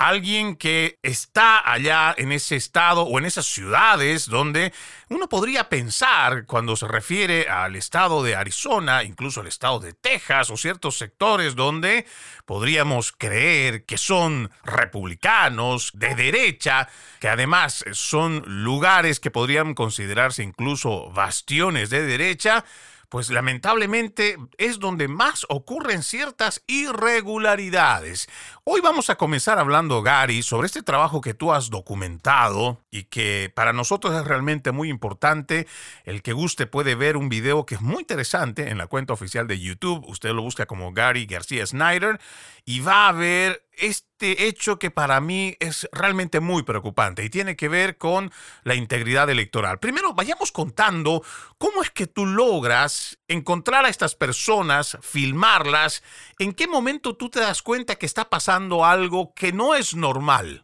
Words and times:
alguien 0.07 0.55
que 0.55 0.97
está 1.03 1.71
allá 1.71 2.15
en 2.17 2.31
ese 2.31 2.55
estado 2.55 3.03
o 3.03 3.19
en 3.19 3.25
esas 3.25 3.45
ciudades 3.45 4.27
donde 4.27 4.73
uno 5.09 5.29
podría 5.29 5.69
pensar 5.69 6.45
cuando 6.47 6.75
se 6.75 6.87
refiere 6.87 7.47
al 7.47 7.75
estado 7.75 8.23
de 8.23 8.35
Arizona, 8.35 9.03
incluso 9.03 9.41
al 9.41 9.47
estado 9.47 9.79
de 9.79 9.93
Texas 9.93 10.49
o 10.49 10.57
ciertos 10.57 10.97
sectores 10.97 11.55
donde 11.55 12.07
podríamos 12.45 13.11
creer 13.11 13.85
que 13.85 13.99
son 13.99 14.49
republicanos 14.63 15.91
de 15.93 16.15
derecha, 16.15 16.89
que 17.19 17.29
además 17.29 17.85
son 17.91 18.43
lugares 18.63 19.19
que 19.19 19.29
podrían 19.29 19.75
considerarse 19.75 20.41
incluso 20.41 21.11
bastiones 21.11 21.91
de 21.91 22.01
derecha, 22.03 22.65
pues 23.11 23.29
lamentablemente 23.29 24.37
es 24.57 24.79
donde 24.79 25.09
más 25.09 25.45
ocurren 25.49 26.01
ciertas 26.01 26.63
irregularidades. 26.65 28.29
Hoy 28.63 28.79
vamos 28.79 29.09
a 29.09 29.15
comenzar 29.15 29.57
hablando, 29.57 30.03
Gary, 30.03 30.43
sobre 30.43 30.67
este 30.67 30.83
trabajo 30.83 31.19
que 31.19 31.33
tú 31.33 31.51
has 31.51 31.71
documentado 31.71 32.79
y 32.91 33.05
que 33.05 33.51
para 33.55 33.73
nosotros 33.73 34.13
es 34.13 34.23
realmente 34.23 34.71
muy 34.71 34.89
importante. 34.89 35.65
El 36.03 36.21
que 36.21 36.31
guste 36.31 36.67
puede 36.67 36.93
ver 36.93 37.17
un 37.17 37.27
video 37.27 37.65
que 37.65 37.73
es 37.73 37.81
muy 37.81 38.01
interesante 38.01 38.69
en 38.69 38.77
la 38.77 38.85
cuenta 38.85 39.13
oficial 39.13 39.47
de 39.47 39.59
YouTube. 39.59 40.05
Usted 40.05 40.29
lo 40.29 40.43
busca 40.43 40.67
como 40.67 40.93
Gary 40.93 41.25
García 41.25 41.65
Snyder 41.65 42.19
y 42.63 42.81
va 42.81 43.07
a 43.07 43.13
ver 43.13 43.65
este 43.73 44.45
hecho 44.47 44.77
que 44.77 44.91
para 44.91 45.19
mí 45.21 45.57
es 45.59 45.89
realmente 45.91 46.39
muy 46.39 46.61
preocupante 46.61 47.23
y 47.23 47.31
tiene 47.31 47.55
que 47.55 47.67
ver 47.67 47.97
con 47.97 48.31
la 48.63 48.75
integridad 48.75 49.29
electoral. 49.29 49.79
Primero, 49.79 50.13
vayamos 50.13 50.51
contando 50.51 51.23
cómo 51.57 51.81
es 51.81 51.89
que 51.89 52.05
tú 52.05 52.27
logras 52.27 53.17
encontrar 53.27 53.85
a 53.85 53.89
estas 53.89 54.13
personas, 54.13 54.99
filmarlas, 55.01 56.03
en 56.37 56.53
qué 56.53 56.67
momento 56.67 57.15
tú 57.15 57.29
te 57.29 57.39
das 57.39 57.63
cuenta 57.63 57.95
que 57.95 58.05
está 58.05 58.29
pasando 58.29 58.51
algo 58.85 59.33
que 59.35 59.51
no 59.51 59.75
es 59.75 59.95
normal. 59.95 60.63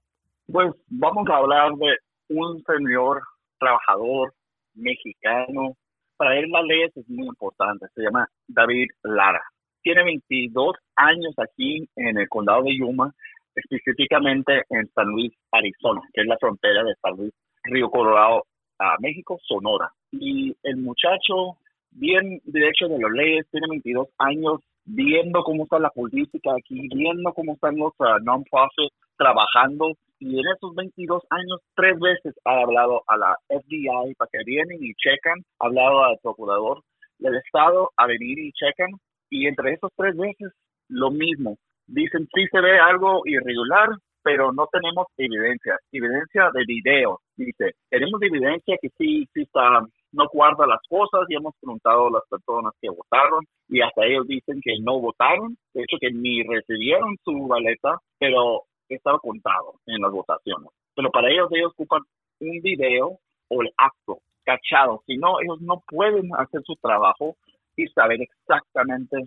Pues 0.52 0.74
vamos 0.88 1.28
a 1.30 1.38
hablar 1.38 1.72
de 1.76 1.98
un 2.30 2.64
señor 2.64 3.22
trabajador 3.60 4.34
mexicano. 4.76 5.76
Para 6.18 6.38
él 6.38 6.50
la 6.50 6.62
ley 6.62 6.84
es 6.84 7.10
muy 7.10 7.28
importante. 7.28 7.88
Se 7.94 8.02
llama 8.02 8.28
David 8.48 8.88
Lara 9.04 9.42
tiene 9.88 10.04
22 10.04 10.76
años 10.98 11.34
aquí 11.38 11.88
en 11.96 12.18
el 12.18 12.28
condado 12.28 12.64
de 12.64 12.78
Yuma, 12.78 13.14
específicamente 13.56 14.64
en 14.70 14.86
San 14.94 15.08
Luis, 15.08 15.32
Arizona, 15.50 16.02
que 16.14 16.22
es 16.22 16.28
la 16.28 16.38
frontera 16.38 16.84
de 16.84 16.94
San 17.02 17.16
Luis, 17.16 17.32
Río 17.64 17.90
Colorado, 17.90 18.44
a 18.80 18.98
México, 19.00 19.40
Sonora. 19.48 19.90
Y 20.12 20.54
el 20.64 20.76
muchacho, 20.78 21.58
bien 21.92 22.42
derecho 22.44 22.90
de 22.90 23.00
las 23.00 23.12
leyes, 23.12 23.48
tiene 23.50 23.68
22 23.70 24.10
años, 24.18 24.60
viendo 24.88 25.44
cómo 25.44 25.64
está 25.64 25.80
la 25.80 25.90
política 25.90 26.52
aquí, 26.58 26.88
viendo 26.94 27.34
cómo 27.34 27.54
están 27.54 27.78
los 27.78 27.94
uh, 28.00 28.24
non-profits 28.24 28.96
trabajando. 29.18 29.92
Y 30.20 30.40
en 30.40 30.46
esos 30.56 30.74
22 30.74 31.22
años, 31.30 31.62
tres 31.76 32.00
veces 32.00 32.34
ha 32.46 32.62
hablado 32.62 33.04
a 33.08 33.18
la 33.18 33.36
FBI 33.50 34.16
para 34.18 34.30
que 34.32 34.40
vienen 34.46 34.80
y 34.82 34.94
checan, 34.96 35.38
ha 35.60 35.68
hablado 35.68 36.04
al 36.04 36.18
procurador 36.24 36.82
del 37.20 37.36
Estado 37.36 37.92
a 37.98 38.08
venir 38.08 38.40
y 38.40 38.52
checan 38.54 38.90
y 39.30 39.48
entre 39.48 39.74
esos 39.74 39.92
tres 39.96 40.16
veces, 40.16 40.54
lo 40.90 41.12
mismo. 41.12 41.58
Dicen, 41.86 42.28
sí 42.34 42.46
se 42.52 42.62
ve 42.62 42.80
algo 42.80 43.22
irregular, 43.26 43.90
pero 44.24 44.52
no 44.52 44.68
tenemos 44.72 45.06
evidencia. 45.18 45.78
Evidencia 45.92 46.50
de 46.54 46.64
video. 46.66 47.20
Dice, 47.36 47.76
tenemos 47.90 48.22
evidencia 48.22 48.78
que 48.82 48.90
sí, 48.98 49.28
sí 49.34 49.42
está, 49.42 49.82
no 50.12 50.28
guarda 50.32 50.66
las 50.68 50.80
cosas 50.90 51.26
y 51.30 51.36
hemos 51.36 51.54
preguntado 51.60 52.08
a 52.08 52.12
las 52.12 52.24
personas 52.30 52.74
que 52.82 52.90
votaron 52.90 53.46
y 53.70 53.82
hasta 53.82 54.06
ellos 54.06 54.28
dicen 54.28 54.62
que 54.64 54.80
no 54.82 55.00
votaron. 55.00 55.58
De 55.74 55.84
hecho, 55.84 55.98
que 56.00 56.12
ni 56.12 56.44
recibieron 56.44 57.18
su 57.24 57.48
baleta, 57.48 57.98
pero 58.18 58.64
estaba 58.90 59.20
contado 59.20 59.76
en 59.86 60.02
las 60.02 60.12
votaciones. 60.12 60.70
Pero 60.96 61.12
para 61.12 61.30
ellos, 61.30 61.50
ellos 61.52 61.72
ocupan 61.74 62.02
un 62.40 62.62
video 62.62 63.20
o 63.50 63.62
el 63.62 63.72
acto 63.78 64.20
cachado. 64.44 65.04
Si 65.06 65.18
no, 65.18 65.40
ellos 65.42 65.62
no 65.62 65.84
pueden 65.88 66.30
hacer 66.36 66.62
su 66.64 66.76
trabajo 66.78 67.36
y 67.76 67.88
saber 67.88 68.22
exactamente 68.22 69.18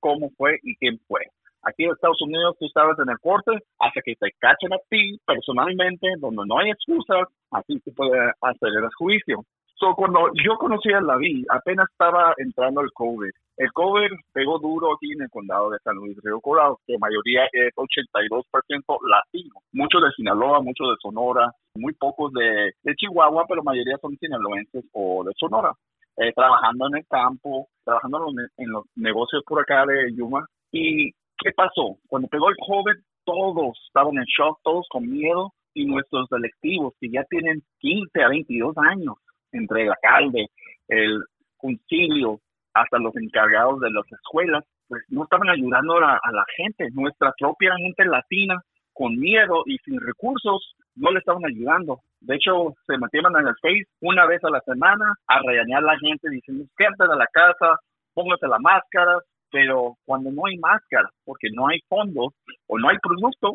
cómo 0.00 0.30
fue 0.36 0.58
y 0.62 0.76
quién 0.76 0.98
fue. 1.08 1.22
Aquí 1.62 1.84
en 1.84 1.90
Estados 1.90 2.22
Unidos 2.22 2.56
tú 2.58 2.66
estabas 2.66 2.96
en 3.00 3.10
el 3.10 3.18
corte 3.18 3.50
hasta 3.80 4.00
que 4.02 4.14
te 4.14 4.30
cachen 4.38 4.72
a 4.72 4.78
ti 4.88 5.18
personalmente, 5.26 6.06
donde 6.18 6.44
no 6.46 6.58
hay 6.58 6.70
excusas, 6.70 7.26
así 7.50 7.78
se 7.80 7.92
puede 7.92 8.16
hacer 8.40 8.70
el 8.76 8.88
juicio. 8.96 9.44
So, 9.78 9.94
cuando 9.94 10.32
yo 10.44 10.58
conocí 10.58 10.92
a 10.92 11.00
Laví, 11.00 11.44
apenas 11.48 11.88
estaba 11.88 12.34
entrando 12.38 12.80
el 12.80 12.90
COVID. 12.92 13.30
El 13.58 13.72
COVID 13.72 14.10
pegó 14.32 14.58
duro 14.58 14.92
aquí 14.92 15.12
en 15.12 15.22
el 15.22 15.30
condado 15.30 15.70
de 15.70 15.78
San 15.84 15.94
Luis 15.94 16.18
Río 16.20 16.40
Colorado, 16.40 16.80
que 16.84 16.98
mayoría 16.98 17.44
es 17.52 17.72
82% 17.76 18.98
latino. 19.08 19.54
Muchos 19.72 20.02
de 20.02 20.10
Sinaloa, 20.16 20.62
muchos 20.62 20.88
de 20.88 20.96
Sonora, 21.00 21.52
muy 21.76 21.92
pocos 21.94 22.32
de, 22.32 22.72
Chihuahua, 22.96 23.46
pero 23.48 23.62
mayoría 23.62 23.96
son 23.98 24.16
sinaloenses 24.18 24.84
o 24.92 25.22
de 25.22 25.32
Sonora. 25.36 25.72
eh, 26.16 26.32
trabajando 26.34 26.88
en 26.88 26.96
el 26.96 27.06
campo, 27.06 27.68
trabajando 27.84 28.26
en 28.56 28.70
los, 28.72 28.84
negocios 28.96 29.44
por 29.46 29.60
acá 29.60 29.86
de 29.86 30.12
Yuma. 30.12 30.44
¿Y 30.72 31.12
qué 31.38 31.52
pasó? 31.54 31.98
Cuando 32.08 32.26
pegó 32.26 32.48
el 32.48 32.56
COVID, 32.56 33.00
todos 33.24 33.78
estaban 33.86 34.16
en 34.16 34.24
shock, 34.24 34.58
todos 34.64 34.88
con 34.90 35.08
miedo, 35.08 35.52
y 35.74 35.84
nuestros 35.86 36.26
electivos, 36.32 36.94
que 37.00 37.08
ya 37.10 37.22
tienen 37.30 37.62
15 37.78 38.22
a 38.22 38.28
22 38.28 38.76
años, 38.78 39.14
entre 39.52 39.82
el 39.82 39.90
alcalde, 39.90 40.46
el 40.88 41.22
concilio, 41.56 42.40
hasta 42.74 42.98
los 42.98 43.14
encargados 43.16 43.80
de 43.80 43.90
las 43.90 44.04
escuelas, 44.12 44.64
pues 44.88 45.02
no 45.08 45.24
estaban 45.24 45.48
ayudando 45.48 45.96
a, 45.98 46.20
la 46.32 46.44
gente, 46.56 46.88
nuestra 46.92 47.32
propia 47.38 47.74
gente 47.76 48.04
latina 48.04 48.60
con 48.92 49.16
miedo 49.16 49.62
y 49.66 49.78
sin 49.78 50.00
recursos 50.00 50.74
no 50.96 51.10
le 51.10 51.18
estaban 51.18 51.44
ayudando. 51.44 52.00
De 52.20 52.36
hecho, 52.36 52.74
se 52.86 52.98
metieron 52.98 53.36
en 53.38 53.48
el 53.48 53.54
Face 53.60 53.86
una 54.00 54.26
vez 54.26 54.42
a 54.44 54.50
la 54.50 54.60
semana 54.60 55.14
a 55.26 55.40
regañar 55.46 55.82
a 55.84 55.92
la 55.92 55.98
gente 55.98 56.30
diciendo, 56.30 56.64
quédate 56.76 57.10
de 57.10 57.16
la 57.16 57.26
casa, 57.32 57.78
póngase 58.14 58.48
la 58.48 58.58
máscara, 58.58 59.18
pero 59.50 59.96
cuando 60.04 60.30
no 60.30 60.46
hay 60.46 60.58
máscara, 60.58 61.08
porque 61.24 61.48
no 61.52 61.68
hay 61.68 61.80
fondos 61.88 62.34
o 62.66 62.78
no 62.78 62.88
hay 62.88 62.96
producto, 62.98 63.54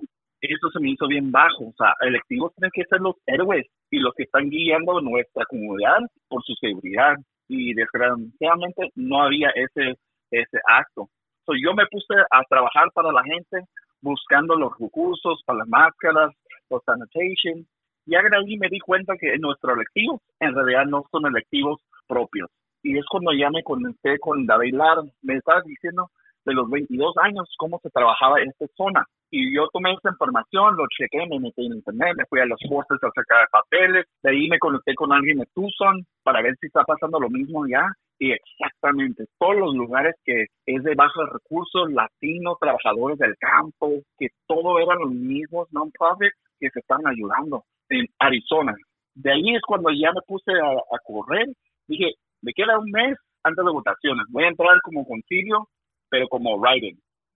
eso 0.51 0.69
se 0.71 0.79
me 0.79 0.91
hizo 0.91 1.07
bien 1.07 1.31
bajo. 1.31 1.65
O 1.65 1.73
sea, 1.77 1.93
electivos 2.01 2.53
tienen 2.55 2.71
que 2.73 2.85
ser 2.85 2.99
los 3.01 3.15
héroes 3.25 3.65
y 3.89 3.99
los 3.99 4.13
que 4.15 4.23
están 4.23 4.49
guiando 4.49 5.01
nuestra 5.01 5.45
comunidad 5.45 5.99
por 6.27 6.43
su 6.43 6.53
seguridad. 6.55 7.15
Y 7.47 7.73
desgraciadamente 7.73 8.89
no 8.95 9.21
había 9.21 9.49
ese, 9.49 9.97
ese 10.31 10.59
acto. 10.67 11.09
So, 11.45 11.53
yo 11.61 11.73
me 11.73 11.85
puse 11.87 12.13
a 12.31 12.43
trabajar 12.49 12.89
para 12.93 13.11
la 13.11 13.23
gente, 13.23 13.67
buscando 14.01 14.55
los 14.55 14.71
recursos 14.79 15.41
para 15.45 15.59
las 15.59 15.67
máscaras, 15.67 16.31
los 16.69 16.81
sanitation. 16.85 17.65
Y 18.05 18.15
ahí 18.15 18.57
me 18.57 18.69
di 18.69 18.79
cuenta 18.79 19.15
que 19.17 19.37
nuestros 19.37 19.75
electivos 19.75 20.21
en 20.39 20.53
realidad 20.55 20.85
no 20.85 21.05
son 21.11 21.25
electivos 21.25 21.81
propios. 22.07 22.49
Y 22.81 22.97
es 22.97 23.05
cuando 23.05 23.31
ya 23.31 23.49
me 23.49 23.63
conecté 23.63 24.19
con 24.19 24.45
David 24.45 24.75
Lar, 24.75 24.97
me 25.21 25.35
estaba 25.35 25.61
diciendo 25.61 26.09
de 26.45 26.53
los 26.53 26.69
22 26.69 27.15
años 27.23 27.49
cómo 27.57 27.79
se 27.81 27.89
trabajaba 27.89 28.41
esta 28.41 28.67
zona. 28.75 29.05
Y 29.35 29.51
yo 29.51 29.67
tomé 29.73 29.93
esa 29.93 30.11
información, 30.11 30.75
lo 30.75 30.85
chequé, 30.95 31.25
me 31.25 31.39
metí 31.39 31.65
en 31.65 31.73
internet, 31.73 32.13
me 32.15 32.25
fui 32.25 32.39
a 32.39 32.45
los 32.45 32.59
postes 32.69 32.99
a 33.01 33.09
sacar 33.15 33.47
papeles, 33.51 34.05
de 34.21 34.29
ahí 34.29 34.47
me 34.47 34.59
conecté 34.59 34.93
con 34.93 35.11
alguien 35.11 35.39
de 35.39 35.47
Tucson 35.55 36.05
para 36.21 36.43
ver 36.43 36.55
si 36.61 36.67
está 36.67 36.83
pasando 36.83 37.19
lo 37.19 37.31
mismo 37.31 37.65
ya. 37.65 37.91
Y 38.19 38.31
exactamente, 38.31 39.25
todos 39.39 39.55
los 39.55 39.73
lugares 39.73 40.13
que 40.23 40.45
es 40.67 40.83
de 40.83 40.93
bajos 40.93 41.27
recursos, 41.31 41.91
latinos, 41.91 42.59
trabajadores 42.59 43.17
del 43.17 43.35
campo, 43.37 44.03
que 44.19 44.27
todo 44.45 44.77
eran 44.77 44.99
los 44.99 45.11
mismos 45.11 45.67
non-profit 45.71 46.31
que 46.59 46.69
se 46.69 46.79
están 46.81 47.01
ayudando 47.07 47.63
en 47.89 48.05
Arizona. 48.19 48.75
De 49.15 49.31
ahí 49.31 49.55
es 49.55 49.63
cuando 49.65 49.89
ya 49.89 50.11
me 50.13 50.21
puse 50.27 50.51
a, 50.51 50.69
a 50.73 50.99
correr. 51.03 51.47
Dije, 51.87 52.13
me 52.43 52.53
queda 52.53 52.77
un 52.77 52.91
mes 52.91 53.17
antes 53.41 53.65
de 53.65 53.71
votaciones. 53.71 54.27
Voy 54.29 54.43
a 54.43 54.49
entrar 54.49 54.79
como 54.83 55.07
concilio 55.07 55.67
pero 56.13 56.27
como 56.27 56.57
writing. 56.57 56.95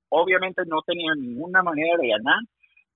Obviamente 0.10 0.64
no 0.68 0.82
tenía 0.82 1.14
ninguna 1.16 1.64
manera 1.64 1.98
de 1.98 2.08
ganar, 2.08 2.40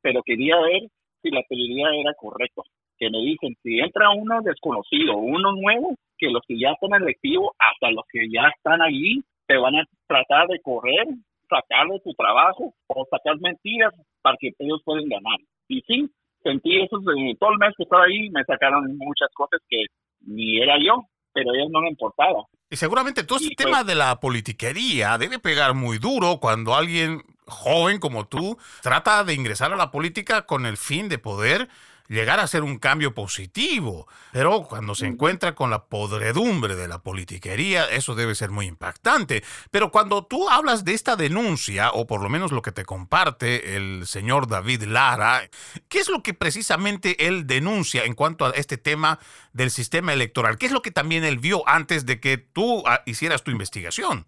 pero 0.01 0.21
quería 0.23 0.59
ver 0.59 0.83
si 1.21 1.29
la 1.29 1.43
teoría 1.43 1.89
era 1.99 2.13
correcta. 2.15 2.61
Que 2.97 3.09
me 3.09 3.19
dicen, 3.19 3.55
si 3.63 3.79
entra 3.79 4.11
uno 4.11 4.41
desconocido, 4.41 5.17
uno 5.17 5.53
nuevo, 5.53 5.95
que 6.17 6.29
los 6.29 6.43
que 6.47 6.59
ya 6.59 6.71
están 6.71 7.01
electivos, 7.01 7.51
hasta 7.57 7.91
los 7.91 8.05
que 8.11 8.29
ya 8.31 8.47
están 8.55 8.81
allí, 8.81 9.23
te 9.47 9.57
van 9.57 9.75
a 9.75 9.85
tratar 10.07 10.47
de 10.47 10.59
correr, 10.61 11.07
sacar 11.49 11.87
de 11.87 11.99
tu 11.99 12.13
trabajo 12.13 12.73
o 12.87 13.05
sacar 13.09 13.39
mentiras 13.41 13.93
para 14.21 14.37
que 14.39 14.51
ellos 14.59 14.81
puedan 14.85 15.09
ganar. 15.09 15.39
Y 15.67 15.81
sí, 15.81 16.09
sentí 16.43 16.79
eso 16.81 16.97
en 17.15 17.37
todo 17.37 17.51
el 17.51 17.57
mes 17.57 17.73
que 17.75 17.83
estaba 17.83 18.05
ahí, 18.05 18.29
me 18.29 18.43
sacaron 18.43 18.97
muchas 18.97 19.29
cosas 19.33 19.59
que 19.67 19.85
ni 20.21 20.61
era 20.61 20.77
yo, 20.77 21.03
pero 21.33 21.51
a 21.51 21.55
ellos 21.55 21.71
no 21.71 21.81
me 21.81 21.89
importaba. 21.89 22.45
Y 22.71 22.77
seguramente 22.77 23.23
todo 23.23 23.37
este 23.37 23.53
tema 23.53 23.83
de 23.83 23.95
la 23.95 24.21
politiquería 24.21 25.17
debe 25.17 25.39
pegar 25.39 25.73
muy 25.73 25.97
duro 25.97 26.39
cuando 26.39 26.73
alguien 26.73 27.21
joven 27.45 27.99
como 27.99 28.27
tú 28.27 28.57
trata 28.81 29.25
de 29.25 29.33
ingresar 29.33 29.73
a 29.73 29.75
la 29.75 29.91
política 29.91 30.45
con 30.45 30.65
el 30.65 30.77
fin 30.77 31.09
de 31.09 31.17
poder 31.17 31.67
llegar 32.11 32.39
a 32.39 32.47
ser 32.47 32.63
un 32.63 32.77
cambio 32.77 33.13
positivo. 33.13 34.07
Pero 34.33 34.63
cuando 34.63 34.95
se 34.95 35.07
encuentra 35.07 35.55
con 35.55 35.69
la 35.69 35.85
podredumbre 35.85 36.75
de 36.75 36.87
la 36.87 37.01
politiquería, 37.01 37.85
eso 37.85 38.15
debe 38.15 38.35
ser 38.35 38.51
muy 38.51 38.65
impactante. 38.65 39.43
Pero 39.71 39.91
cuando 39.91 40.25
tú 40.25 40.49
hablas 40.49 40.83
de 40.83 40.93
esta 40.93 41.15
denuncia, 41.15 41.91
o 41.91 42.05
por 42.05 42.21
lo 42.21 42.29
menos 42.29 42.51
lo 42.51 42.61
que 42.61 42.71
te 42.71 42.85
comparte 42.85 43.77
el 43.77 44.05
señor 44.05 44.47
David 44.47 44.83
Lara, 44.83 45.41
¿qué 45.87 45.99
es 45.99 46.09
lo 46.09 46.21
que 46.21 46.33
precisamente 46.33 47.27
él 47.27 47.47
denuncia 47.47 48.03
en 48.03 48.13
cuanto 48.13 48.45
a 48.45 48.51
este 48.51 48.77
tema 48.77 49.19
del 49.53 49.71
sistema 49.71 50.13
electoral? 50.13 50.57
¿Qué 50.57 50.65
es 50.65 50.71
lo 50.71 50.81
que 50.81 50.91
también 50.91 51.23
él 51.23 51.39
vio 51.39 51.67
antes 51.67 52.05
de 52.05 52.19
que 52.19 52.37
tú 52.37 52.83
ah, 52.85 53.03
hicieras 53.05 53.43
tu 53.43 53.51
investigación? 53.51 54.25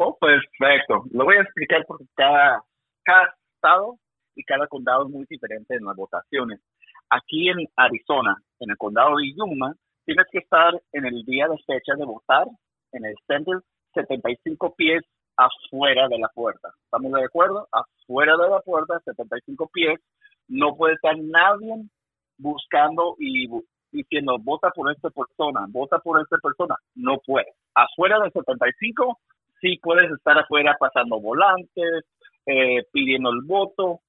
Oh, 0.04 0.18
perfecto. 0.18 1.04
Lo 1.12 1.24
voy 1.24 1.36
a 1.36 1.42
explicar 1.42 1.84
porque 1.86 2.06
cada, 2.16 2.60
cada 3.04 3.36
estado 3.54 3.98
y 4.34 4.42
cada 4.42 4.66
condado 4.66 5.06
es 5.06 5.10
muy 5.10 5.26
diferente 5.28 5.76
en 5.76 5.84
las 5.84 5.94
votaciones. 5.94 6.60
Aquí 7.08 7.48
en 7.48 7.68
Arizona, 7.76 8.36
en 8.58 8.70
el 8.70 8.76
condado 8.76 9.16
de 9.16 9.32
Yuma, 9.32 9.76
tienes 10.04 10.26
que 10.32 10.38
estar 10.38 10.74
en 10.92 11.06
el 11.06 11.22
día 11.24 11.46
de 11.46 11.56
fecha 11.58 11.94
de 11.96 12.04
votar 12.04 12.48
en 12.90 13.04
el 13.04 13.14
centro 13.28 13.62
75 13.94 14.74
pies 14.74 15.02
afuera 15.36 16.08
de 16.08 16.18
la 16.18 16.28
puerta. 16.34 16.70
¿Estamos 16.84 17.12
de 17.12 17.24
acuerdo? 17.24 17.68
Afuera 17.70 18.36
de 18.36 18.50
la 18.50 18.60
puerta, 18.60 18.98
75 19.04 19.70
pies. 19.72 20.00
No 20.48 20.74
puede 20.74 20.94
estar 20.94 21.14
nadie 21.16 21.84
buscando 22.38 23.14
y 23.20 23.46
diciendo, 23.92 24.36
vota 24.40 24.70
por 24.70 24.90
esta 24.90 25.10
persona, 25.10 25.66
vota 25.68 26.00
por 26.00 26.20
esta 26.20 26.38
persona. 26.38 26.74
No 26.96 27.18
puede. 27.24 27.54
Afuera 27.74 28.18
de 28.18 28.32
75 28.32 29.20
sí 29.62 29.78
puedes 29.80 30.10
estar 30.10 30.38
afuera 30.38 30.76
pasando 30.78 31.20
volantes, 31.20 32.04
eh, 32.44 32.82
pidiendo 32.92 33.30
el 33.30 33.42
voto. 33.42 34.00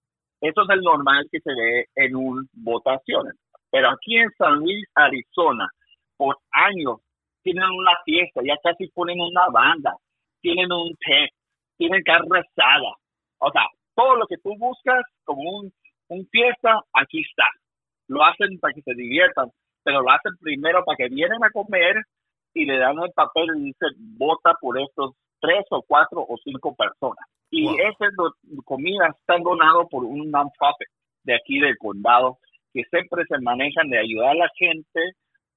Eso 0.41 0.63
es 0.63 0.69
el 0.71 0.81
normal 0.81 1.25
que 1.31 1.39
se 1.39 1.53
ve 1.53 1.85
en 1.95 2.15
un 2.15 2.49
votaciones. 2.51 3.35
Pero 3.71 3.89
aquí 3.89 4.17
en 4.17 4.29
San 4.37 4.55
Luis, 4.55 4.85
Arizona, 4.95 5.69
por 6.17 6.37
años 6.51 6.99
tienen 7.43 7.69
una 7.69 7.93
fiesta, 8.03 8.41
ya 8.43 8.55
casi 8.61 8.87
ponen 8.89 9.19
una 9.21 9.47
banda, 9.49 9.95
tienen 10.41 10.71
un 10.71 10.95
té, 10.95 11.29
tienen 11.77 12.03
carne. 12.03 12.41
O 13.39 13.51
sea, 13.51 13.63
todo 13.95 14.15
lo 14.15 14.25
que 14.27 14.37
tú 14.37 14.55
buscas 14.57 15.03
como 15.23 15.41
un, 15.41 15.73
un 16.09 16.27
fiesta, 16.27 16.81
aquí 16.93 17.21
está. 17.21 17.45
Lo 18.07 18.23
hacen 18.23 18.59
para 18.59 18.73
que 18.73 18.81
se 18.81 18.93
diviertan, 18.93 19.49
pero 19.83 20.01
lo 20.01 20.11
hacen 20.11 20.33
primero 20.41 20.83
para 20.85 20.97
que 20.97 21.09
vienen 21.09 21.43
a 21.43 21.49
comer 21.51 21.95
y 22.53 22.65
le 22.65 22.77
dan 22.77 22.97
el 22.99 23.11
papel 23.11 23.49
y 23.57 23.63
dicen, 23.65 23.89
vota 24.17 24.53
por 24.59 24.79
estos 24.79 25.15
tres 25.43 25.65
o 25.71 25.81
cuatro 25.81 26.21
o 26.21 26.37
cinco 26.43 26.73
personas. 26.73 27.25
Y 27.51 27.67
esa 27.67 28.07
comida 28.63 29.09
está 29.19 29.37
donado 29.43 29.87
por 29.89 30.05
un 30.05 30.31
non-profit 30.31 30.87
de 31.23 31.35
aquí 31.35 31.59
del 31.59 31.77
condado 31.77 32.39
que 32.73 32.83
siempre 32.89 33.23
se 33.27 33.37
manejan 33.39 33.89
de 33.89 33.99
ayudar 33.99 34.31
a 34.31 34.45
la 34.45 34.49
gente 34.55 35.01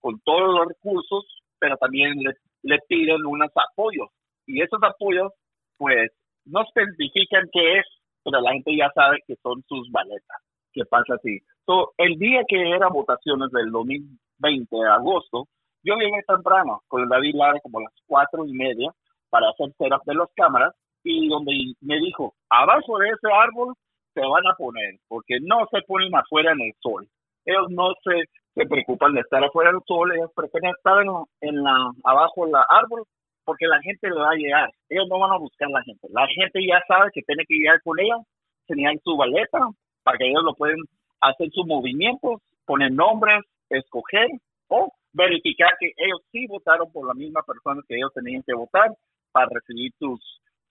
con 0.00 0.21
todos 0.25 0.55
los 0.55 0.69
recursos, 0.69 1.25
pero 1.59 1.76
también 1.76 2.14
le, 2.62 2.78
piden 2.88 3.25
unos 3.25 3.50
apoyos. 3.55 4.09
Y 4.47 4.61
esos 4.61 4.81
apoyos, 4.83 5.33
pues, 5.78 6.11
no 6.45 6.62
especifican 6.62 7.49
qué 7.52 7.78
es, 7.78 7.87
pero 8.25 8.40
la 8.40 8.52
gente 8.52 8.76
ya 8.76 8.90
sabe 8.93 9.19
que 9.26 9.37
son 9.37 9.62
sus 9.69 9.90
baletas. 9.90 10.43
¿Qué 10.73 10.85
pasa 10.85 11.14
así? 11.14 11.38
So, 11.64 11.93
el 11.97 12.19
día 12.19 12.43
que 12.47 12.71
era 12.71 12.88
votaciones 12.88 13.50
del 13.52 13.71
2020 13.71 14.76
de 14.76 14.88
agosto, 14.88 15.47
yo 15.83 15.95
llegué 15.95 16.23
temprano 16.26 16.83
con 16.88 17.09
David 17.09 17.37
Lara 17.37 17.61
como 17.61 17.78
a 17.78 17.83
las 17.85 17.95
cuatro 18.07 18.45
y 18.45 18.52
media 18.52 18.93
para 19.37 19.50
hacer 19.50 19.69
setup 19.76 20.02
de 20.07 20.14
las 20.14 20.28
cámaras 20.35 20.75
y 21.05 21.28
donde 21.28 21.52
me 21.83 21.99
dijo, 22.00 22.33
abajo 22.49 22.99
de 22.99 23.09
ese 23.09 23.28
árbol 23.31 23.75
se 24.14 24.21
van 24.21 24.47
a 24.47 24.55
poner, 24.57 24.95
porque 25.09 25.37
no 25.43 25.66
se 25.71 25.83
ponen 25.83 26.14
afuera 26.16 26.52
en 26.52 26.62
el 26.62 26.73
sol. 26.81 27.07
Ellos 27.45 27.66
no 27.69 27.93
se, 28.02 28.25
se 28.55 28.66
preocupan 28.66 29.12
de 29.12 29.21
estar 29.21 29.45
afuera 29.45 29.73
del 29.73 29.83
sol, 29.87 30.11
ellos 30.11 30.31
prefieren 30.35 30.71
estar 30.71 31.05
en, 31.43 31.62
la, 31.62 31.93
abajo 32.05 32.47
del 32.47 32.55
árbol 32.71 33.05
porque 33.45 33.66
la 33.66 33.78
gente 33.83 34.09
le 34.09 34.19
va 34.19 34.31
a 34.31 34.37
llegar. 34.37 34.71
Ellos 34.88 35.07
no 35.11 35.19
van 35.19 35.33
a 35.33 35.38
buscar 35.38 35.69
a 35.69 35.78
la 35.78 35.83
gente. 35.83 36.09
La 36.11 36.26
gente 36.28 36.66
ya 36.66 36.81
sabe 36.88 37.11
que 37.12 37.23
tiene 37.23 37.45
que 37.47 37.57
llegar 37.57 37.81
con 37.83 38.00
ellos, 38.00 38.21
tenían 38.66 38.99
su 39.05 39.16
baleta 39.19 39.59
para 40.02 40.16
que 40.16 40.28
ellos 40.28 40.45
lo 40.45 40.55
pueden 40.55 40.81
hacer 41.21 41.50
sus 41.52 41.66
movimientos, 41.66 42.40
poner 42.64 42.90
nombres, 42.90 43.45
escoger 43.69 44.28
o 44.69 44.90
verificar 45.12 45.71
que 45.78 45.93
ellos 45.97 46.21
sí 46.33 46.47
votaron 46.47 46.90
por 46.90 47.07
la 47.07 47.14
misma 47.14 47.43
persona 47.43 47.83
que 47.87 47.97
ellos 47.97 48.12
tenían 48.14 48.43
que 48.43 48.55
votar 48.55 48.97
para 49.37 49.49
recibir 49.52 49.93
sus, 49.99 50.19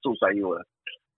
sus 0.02 0.18
ayudas. 0.24 0.66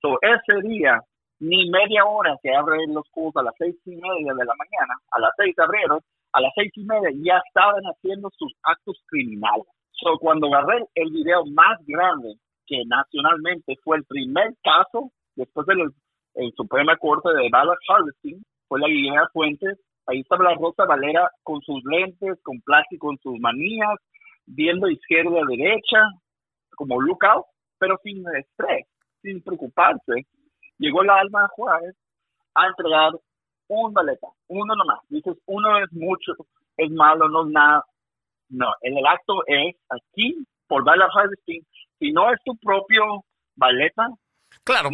So, 0.02 0.20
ese 0.22 0.68
día, 0.68 1.00
ni 1.40 1.70
media 1.70 2.04
hora 2.04 2.36
que 2.44 2.54
abren 2.54 2.94
los 2.94 3.08
cursos 3.10 3.40
a 3.40 3.46
las 3.46 3.56
seis 3.58 3.74
y 3.86 3.96
media 3.96 4.34
de 4.34 4.44
la 4.44 4.54
mañana, 4.54 4.96
a 5.12 5.22
las 5.22 5.32
seis 5.38 5.56
de 5.56 5.64
abril, 5.64 6.04
a 6.34 6.42
las 6.42 6.52
seis 6.56 6.74
y 6.76 6.84
media 6.84 7.10
ya 7.24 7.42
estaban 7.48 7.84
haciendo 7.84 8.30
sus 8.38 8.52
actos 8.64 9.02
criminales. 9.08 9.66
So, 9.94 10.18
cuando 10.20 10.48
agarré 10.48 10.84
el 10.96 11.10
video 11.10 11.46
más 11.46 11.80
grande, 11.88 12.36
que 12.66 12.84
nacionalmente 12.86 13.78
fue 13.82 13.96
el 13.96 14.04
primer 14.04 14.54
caso, 14.62 15.10
después 15.38 15.66
del 15.68 15.90
el 16.36 16.52
Suprema 16.58 16.98
Corte 16.98 17.30
de 17.30 17.50
Ballot 17.50 17.80
Harvesting, 17.88 18.44
fue 18.68 18.82
la 18.82 18.90
Guillermo 18.90 19.26
Fuentes, 19.32 19.80
ahí 20.06 20.20
estaba 20.20 20.52
la 20.52 20.56
Rosa 20.56 20.84
Valera 20.86 21.32
con 21.44 21.62
sus 21.62 21.82
lentes, 21.86 22.38
con 22.44 22.60
plástico, 22.60 23.08
con 23.08 23.18
sus 23.20 23.40
manías, 23.40 23.96
viendo 24.46 24.90
izquierda 24.90 25.40
a 25.40 25.48
derecha, 25.48 26.00
como 26.78 27.02
lookout, 27.02 27.46
pero 27.80 27.98
sin 28.04 28.24
estrés, 28.38 28.86
sin 29.22 29.42
preocuparse. 29.44 30.28
Llegó 30.78 31.04
la 31.04 31.20
Alma 31.20 31.48
Juárez 31.56 31.96
a 32.54 32.68
entregar 32.68 33.12
un 33.68 33.94
baleta, 33.94 34.28
uno 34.48 34.76
nomás. 34.76 35.00
Dices, 35.10 35.36
uno 35.48 35.80
es 35.80 35.92
mucho, 35.92 36.34
es 36.78 36.92
malo, 36.92 37.28
no 37.28 37.46
es 37.46 37.52
nada. 37.52 37.84
No, 38.50 38.68
el, 38.82 39.06
acto 39.06 39.44
es 39.48 39.76
aquí, 39.90 40.46
por 40.68 40.86
Ballot 40.86 41.10
Harvesting. 41.14 41.66
Si 42.00 42.14
no 42.14 42.32
es 42.32 42.40
tu 42.46 42.56
propio 42.58 43.26
baleta, 43.56 44.08
Claro, 44.68 44.90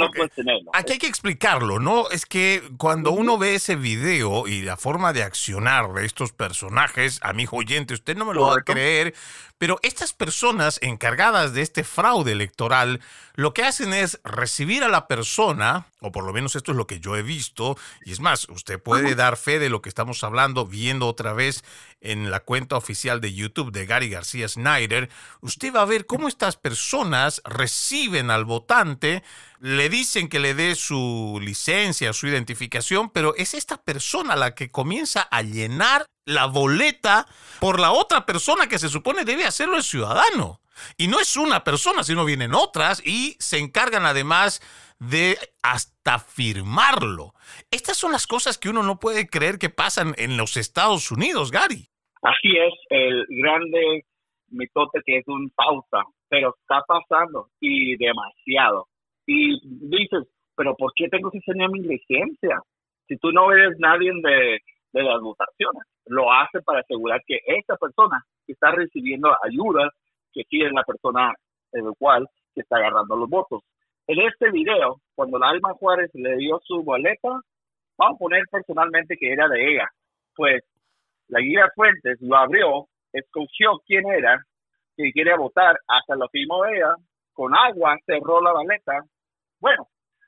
aquí 0.73 0.93
hay 0.93 0.99
que 0.99 1.07
explicarlo, 1.07 1.79
¿no? 1.79 2.07
Es 2.11 2.27
que 2.27 2.61
cuando 2.77 3.09
uno 3.09 3.39
ve 3.39 3.55
ese 3.55 3.75
video 3.75 4.47
y 4.47 4.61
la 4.61 4.77
forma 4.77 5.13
de 5.13 5.23
accionar 5.23 5.91
de 5.93 6.05
estos 6.05 6.31
personajes, 6.31 7.19
amigo 7.23 7.57
oyente, 7.57 7.95
usted 7.95 8.15
no 8.15 8.25
me 8.25 8.35
lo 8.35 8.43
va 8.43 8.57
a 8.57 8.61
creer, 8.61 9.15
pero 9.57 9.79
estas 9.81 10.13
personas 10.13 10.77
encargadas 10.83 11.53
de 11.53 11.63
este 11.63 11.83
fraude 11.83 12.33
electoral 12.33 13.01
lo 13.33 13.55
que 13.55 13.63
hacen 13.63 13.95
es 13.95 14.19
recibir 14.23 14.83
a 14.83 14.89
la 14.89 15.07
persona, 15.07 15.87
o 16.01 16.11
por 16.11 16.23
lo 16.23 16.33
menos 16.33 16.55
esto 16.55 16.71
es 16.71 16.77
lo 16.77 16.85
que 16.85 16.99
yo 16.99 17.15
he 17.15 17.23
visto, 17.23 17.75
y 18.05 18.11
es 18.11 18.19
más, 18.19 18.47
usted 18.49 18.79
puede 18.79 19.15
dar 19.15 19.37
fe 19.37 19.57
de 19.57 19.69
lo 19.69 19.81
que 19.81 19.89
estamos 19.89 20.23
hablando 20.23 20.67
viendo 20.67 21.07
otra 21.07 21.33
vez 21.33 21.63
en 22.03 22.29
la 22.29 22.41
cuenta 22.41 22.75
oficial 22.75 23.21
de 23.21 23.33
YouTube 23.33 23.71
de 23.71 23.85
Gary 23.85 24.09
García 24.09 24.47
Snyder, 24.47 25.09
usted 25.41 25.73
va 25.73 25.81
a 25.81 25.85
ver 25.85 26.05
cómo 26.05 26.27
estas 26.27 26.57
personas 26.57 27.41
reciben 27.45 28.29
al 28.29 28.45
votante, 28.45 29.23
le 29.59 29.89
dicen 29.89 30.27
que 30.27 30.39
le 30.39 30.53
dé 30.53 30.75
su 30.75 31.39
licencia, 31.41 32.13
su 32.13 32.27
identificación, 32.27 33.09
pero 33.09 33.33
es 33.35 33.53
esta 33.53 33.81
persona 33.81 34.35
la 34.35 34.53
que 34.53 34.69
comienza 34.69 35.21
a 35.21 35.41
llenar 35.41 36.05
la 36.25 36.45
boleta 36.45 37.25
por 37.59 37.79
la 37.79 37.91
otra 37.91 38.25
persona 38.25 38.67
que 38.67 38.79
se 38.79 38.89
supone 38.89 39.25
debe 39.25 39.45
hacerlo 39.45 39.77
el 39.77 39.83
ciudadano. 39.83 40.61
Y 40.97 41.07
no 41.07 41.19
es 41.19 41.37
una 41.37 41.63
persona, 41.63 42.03
sino 42.03 42.25
vienen 42.25 42.53
otras 42.53 43.01
y 43.05 43.37
se 43.39 43.59
encargan 43.59 44.05
además 44.05 44.61
de 44.99 45.37
hasta 45.61 46.19
firmarlo. 46.19 47.33
Estas 47.71 47.97
son 47.97 48.11
las 48.11 48.27
cosas 48.27 48.57
que 48.57 48.69
uno 48.69 48.83
no 48.83 48.99
puede 48.99 49.27
creer 49.27 49.59
que 49.59 49.69
pasan 49.69 50.15
en 50.17 50.37
los 50.37 50.57
Estados 50.57 51.11
Unidos, 51.11 51.51
Gary. 51.51 51.92
Así 52.23 52.57
es, 52.57 52.73
el 52.89 53.25
grande 53.29 54.05
mitote 54.49 55.01
que 55.05 55.17
es 55.17 55.27
un 55.27 55.49
pausa, 55.49 56.03
pero 56.29 56.55
está 56.59 56.81
pasando 56.87 57.47
y 57.59 57.97
demasiado. 57.97 58.87
Y 59.25 59.59
dices, 59.89 60.27
pero 60.55 60.75
¿por 60.75 60.93
qué 60.95 61.09
tengo 61.09 61.29
que 61.31 61.39
enseñar 61.39 61.69
mi 61.69 61.81
licencia? 61.81 62.61
Si 63.07 63.17
tú 63.17 63.31
no 63.31 63.51
eres 63.51 63.77
nadie 63.77 64.11
de, 64.13 64.59
de 64.93 65.03
las 65.03 65.19
votaciones, 65.21 65.83
lo 66.05 66.31
hace 66.31 66.61
para 66.61 66.79
asegurar 66.79 67.21
que 67.27 67.39
esa 67.45 67.75
persona 67.75 68.23
está 68.47 68.71
recibiendo 68.71 69.29
ayudas 69.43 69.91
que 70.33 70.43
sí 70.49 70.61
es 70.61 70.71
la 70.71 70.83
persona 70.83 71.33
el 71.73 71.91
cual 71.97 72.27
que 72.55 72.61
está 72.61 72.77
agarrando 72.77 73.15
los 73.15 73.29
votos. 73.29 73.63
En 74.07 74.19
este 74.21 74.51
video, 74.51 75.01
cuando 75.15 75.39
la 75.39 75.49
Alma 75.49 75.73
Juárez 75.73 76.09
le 76.13 76.37
dio 76.37 76.59
su 76.63 76.83
boleta, 76.83 77.39
vamos 77.97 78.15
a 78.15 78.19
poner 78.19 78.43
personalmente 78.51 79.17
que 79.17 79.31
era 79.31 79.47
de 79.47 79.73
ella. 79.73 79.89
Pues 80.35 80.63
la 81.33 81.39
guía 81.39 81.67
Fuentes 81.73 82.19
lo 82.21 82.37
abrió, 82.37 82.85
escogió 83.11 83.81
quién 83.87 84.07
era, 84.07 84.39
que 84.95 85.11
quiere 85.11 85.35
votar, 85.35 85.75
hasta 85.87 86.15
lo 86.15 86.29
firmó 86.29 86.63
ella, 86.65 86.93
con 87.33 87.55
agua 87.55 87.97
cerró 88.05 88.39
la 88.39 88.53
boleta. 88.53 89.01
Bueno, 89.59 89.87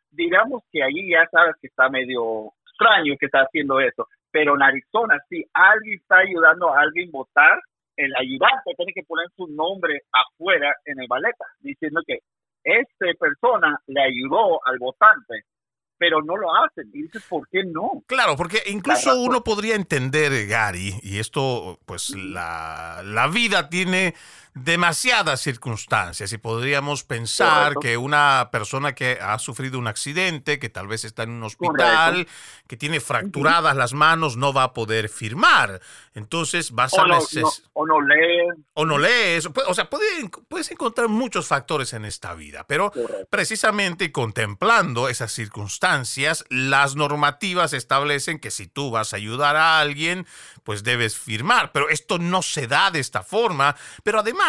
digamos 0.10 0.64
que 0.72 0.82
ahí 0.82 1.12
ya 1.12 1.28
sabes 1.30 1.56
que 1.62 1.68
está 1.68 1.90
medio 1.90 2.54
extraño 2.72 3.14
que 3.20 3.28
está 3.28 3.42
haciendo 3.42 3.80
eso, 3.80 4.08
pero 4.32 4.56
en 4.56 4.64
Arizona, 4.64 5.20
si 5.30 5.46
alguien 5.54 6.00
está 6.00 6.18
ayudando 6.18 6.74
a 6.74 6.82
alguien 6.82 7.12
votar, 7.12 7.60
el 7.98 8.12
ayudante 8.16 8.74
tiene 8.76 8.92
que 8.92 9.04
poner 9.04 9.28
su 9.36 9.46
nombre 9.48 10.02
afuera 10.12 10.74
en 10.86 11.00
el 11.00 11.08
baleta, 11.08 11.46
diciendo 11.60 12.02
que 12.06 12.18
esta 12.64 13.06
persona 13.20 13.78
le 13.86 14.02
ayudó 14.02 14.60
al 14.66 14.80
votante, 14.80 15.44
pero 15.98 16.22
no 16.22 16.36
lo 16.38 16.48
hacen. 16.56 16.90
Y 16.94 17.04
dices, 17.04 17.24
¿por 17.28 17.48
qué 17.50 17.64
no? 17.64 18.04
Claro, 18.08 18.36
porque 18.36 18.62
incluso 18.68 19.16
uno 19.22 19.44
podría 19.44 19.76
entender, 19.76 20.48
Gary, 20.48 20.96
y 21.02 21.20
esto, 21.20 21.80
pues 21.86 22.10
la, 22.16 23.02
la 23.04 23.28
vida 23.28 23.70
tiene 23.70 24.16
demasiadas 24.56 25.42
circunstancias 25.42 26.32
y 26.32 26.38
podríamos 26.38 27.04
pensar 27.04 27.76
que 27.82 27.98
una 27.98 28.48
persona 28.54 28.96
que 28.96 29.20
ha 29.22 29.38
sufrido 29.38 29.78
un 29.78 29.88
accidente, 29.88 30.60
que 30.60 30.70
tal 30.70 30.88
vez 30.88 31.04
está 31.04 31.24
en 31.24 31.32
un 31.32 31.44
hospital, 31.44 32.26
que 32.66 32.78
tiene 32.78 33.02
fracturadas 33.02 33.76
las 33.76 33.94
manos, 33.94 34.38
no 34.38 34.54
va 34.54 34.64
a 34.64 34.74
poder 34.74 35.10
firmar. 35.10 35.82
Entonces 36.14 36.72
vas 36.72 36.94
o 36.94 37.02
a 37.02 37.08
no, 37.08 37.20
o 37.74 37.86
no 37.86 38.00
lees. 38.00 38.56
O 38.74 38.86
no 38.86 38.98
lees. 38.98 39.50
O 39.68 39.74
sea, 39.74 39.90
puedes 39.90 40.72
encontrar 40.72 41.10
muchos 41.10 41.48
factores 41.48 41.92
en 41.92 42.06
esta 42.06 42.34
vida, 42.34 42.66
pero 42.66 42.94
precisamente 43.30 44.14
contemplando 44.14 45.10
esas 45.10 45.34
circunstancias, 45.34 46.46
las 46.50 46.96
normativas 46.96 47.74
establecen 47.74 48.40
que 48.40 48.52
si 48.52 48.68
tú 48.68 48.90
vas 48.90 49.12
a 49.12 49.18
ayudar 49.18 49.58
a 49.58 49.80
alguien, 49.80 50.26
pues 50.64 50.84
debes 50.84 51.18
firmar. 51.18 51.74
Pero 51.74 51.90
esto 51.90 52.20
no 52.20 52.42
se 52.42 52.68
da 52.68 52.90
de 52.90 53.02
esta 53.02 53.22
forma. 53.22 53.76
Pero 54.04 54.22
además, 54.22 54.45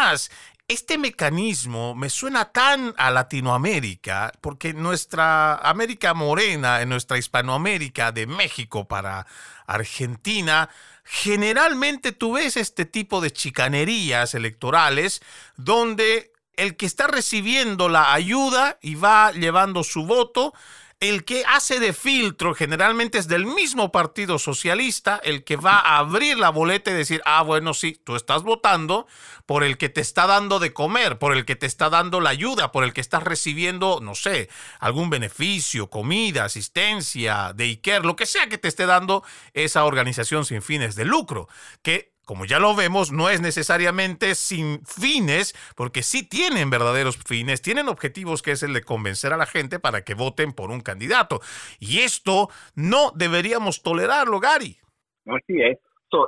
este 0.68 0.98
mecanismo 0.98 1.94
me 1.94 2.11
suena 2.11 2.46
tan 2.46 2.92
a 2.96 3.11
Latinoamérica, 3.11 4.32
porque 4.40 4.72
nuestra 4.74 5.54
América 5.54 6.12
morena, 6.12 6.82
en 6.82 6.88
nuestra 6.88 7.18
Hispanoamérica, 7.18 8.11
de 8.11 8.26
México 8.26 8.88
para 8.88 9.26
Argentina, 9.66 10.68
generalmente 11.04 12.11
tú 12.11 12.32
ves 12.32 12.56
este 12.56 12.85
tipo 12.85 13.20
de 13.20 13.30
chicanerías 13.30 14.35
electorales 14.35 15.22
donde 15.56 16.32
el 16.56 16.76
que 16.76 16.87
está 16.87 17.06
recibiendo 17.06 17.88
la 17.88 18.12
ayuda 18.12 18.78
y 18.82 18.96
va 18.96 19.30
llevando 19.30 19.85
su 19.85 20.04
voto 20.04 20.52
el 20.98 21.24
que 21.24 21.44
hace 21.44 21.78
de 21.78 21.92
filtro 21.92 22.54
generalmente 22.54 23.18
es 23.18 23.28
del 23.28 23.44
mismo 23.44 23.92
Partido 23.92 24.38
Socialista, 24.38 25.20
el 25.22 25.44
que 25.44 25.56
va 25.56 25.78
a 25.78 25.98
abrir 25.98 26.38
la 26.38 26.48
boleta 26.48 26.90
y 26.90 26.94
decir, 26.94 27.20
ah, 27.26 27.42
bueno, 27.42 27.74
sí, 27.74 28.00
tú 28.02 28.16
estás 28.16 28.42
votando 28.42 29.06
por 29.44 29.62
el 29.62 29.76
que 29.76 29.90
te 29.90 30.00
está 30.00 30.26
dando 30.26 30.59
de 30.59 30.72
comer, 30.72 31.18
por 31.18 31.37
el 31.37 31.44
que 31.44 31.54
te 31.54 31.66
está 31.66 31.90
dando 31.90 32.20
la 32.20 32.30
ayuda, 32.30 32.72
por 32.72 32.82
el 32.82 32.94
que 32.94 33.02
estás 33.02 33.22
recibiendo, 33.22 34.00
no 34.00 34.14
sé, 34.14 34.48
algún 34.80 35.11
beneficio, 35.11 35.90
comida, 35.90 36.44
asistencia, 36.44 37.52
de 37.54 37.64
Iker, 37.64 38.06
lo 38.06 38.16
que 38.16 38.24
sea 38.24 38.48
que 38.48 38.59
te 38.59 38.68
esté 38.68 38.87
dando 38.87 39.22
esa 39.52 39.85
organización 39.85 40.46
sin 40.46 40.62
fines 40.62 40.94
de 40.94 41.04
lucro, 41.04 41.46
que 41.82 42.15
como 42.27 42.45
ya 42.45 42.59
lo 42.59 42.75
vemos, 42.75 43.12
no 43.12 43.31
es 43.31 43.41
necesariamente 43.41 44.35
sin 44.35 44.85
fines, 44.85 45.55
porque 45.77 46.03
sí 46.03 46.29
tienen 46.29 46.71
verdaderos 46.71 47.17
fines, 47.17 47.62
tienen 47.62 47.89
objetivos 47.89 48.43
que 48.43 48.51
es 48.51 48.62
el 48.65 48.75
de 48.75 48.83
convencer 48.83 49.33
a 49.33 49.37
la 49.37 49.47
gente 49.47 49.79
para 49.79 50.03
que 50.03 50.15
voten 50.15 50.53
por 50.53 50.71
un 50.71 50.81
candidato. 50.81 51.41
Y 51.79 52.01
esto 52.01 52.49
no 52.75 53.12
deberíamos 53.15 53.83
tolerarlo, 53.83 54.41
Gary. 54.41 54.77
Así 55.25 55.62
es. 55.62 55.79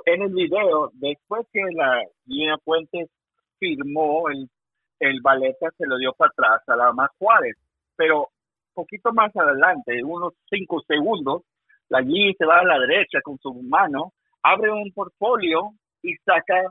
en 0.07 0.23
el 0.23 0.33
video, 0.33 0.91
después 0.95 1.47
que 1.53 1.61
la 1.75 2.03
línea 2.27 2.57
Puentes 2.65 3.11
firmó 3.59 4.31
el, 4.31 4.49
el 5.01 5.21
baleta, 5.21 5.69
se 5.77 5.87
lo 5.87 5.99
dio 5.99 6.13
para 6.13 6.31
atrás 6.31 6.63
a 6.69 6.77
la 6.77 6.93
más 6.93 7.11
Juárez. 7.19 7.57
Pero 7.97 8.31
poquito 8.73 9.13
más 9.13 9.35
adelante, 9.35 10.05
unos 10.05 10.35
cinco 10.49 10.81
segundos, 10.87 11.43
la 11.89 12.01
guía 12.03 12.33
se 12.39 12.47
va 12.47 12.61
a 12.61 12.65
la 12.65 12.79
derecha 12.79 13.21
con 13.25 13.37
su 13.39 13.53
mano, 13.53 14.13
abre 14.45 14.71
un 14.71 14.93
portfolio 14.93 15.73
y 16.03 16.15
saca 16.25 16.71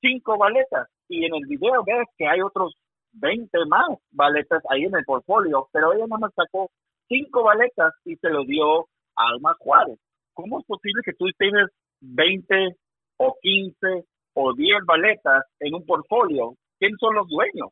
cinco 0.00 0.38
baletas. 0.38 0.88
Y 1.08 1.24
en 1.24 1.34
el 1.34 1.46
video 1.46 1.84
ves 1.84 2.06
que 2.16 2.26
hay 2.26 2.40
otros 2.40 2.74
20 3.12 3.58
más 3.66 3.98
baletas 4.10 4.62
ahí 4.70 4.84
en 4.84 4.94
el 4.94 5.04
portfolio, 5.04 5.68
pero 5.72 5.92
ella 5.92 6.06
nada 6.06 6.18
más 6.18 6.32
sacó 6.34 6.70
cinco 7.08 7.44
baletas 7.44 7.94
y 8.04 8.16
se 8.16 8.28
lo 8.28 8.44
dio 8.44 8.80
a 9.16 9.28
Alma 9.32 9.54
Juárez. 9.58 9.98
¿Cómo 10.34 10.60
es 10.60 10.66
posible 10.66 11.02
que 11.04 11.14
tú 11.14 11.26
tienes 11.38 11.68
20 12.00 12.76
o 13.18 13.34
15 13.40 14.04
o 14.34 14.54
10 14.54 14.78
baletas 14.86 15.44
en 15.60 15.74
un 15.74 15.86
portfolio? 15.86 16.54
¿Quiénes 16.78 16.98
son 17.00 17.14
los 17.14 17.26
dueños? 17.28 17.70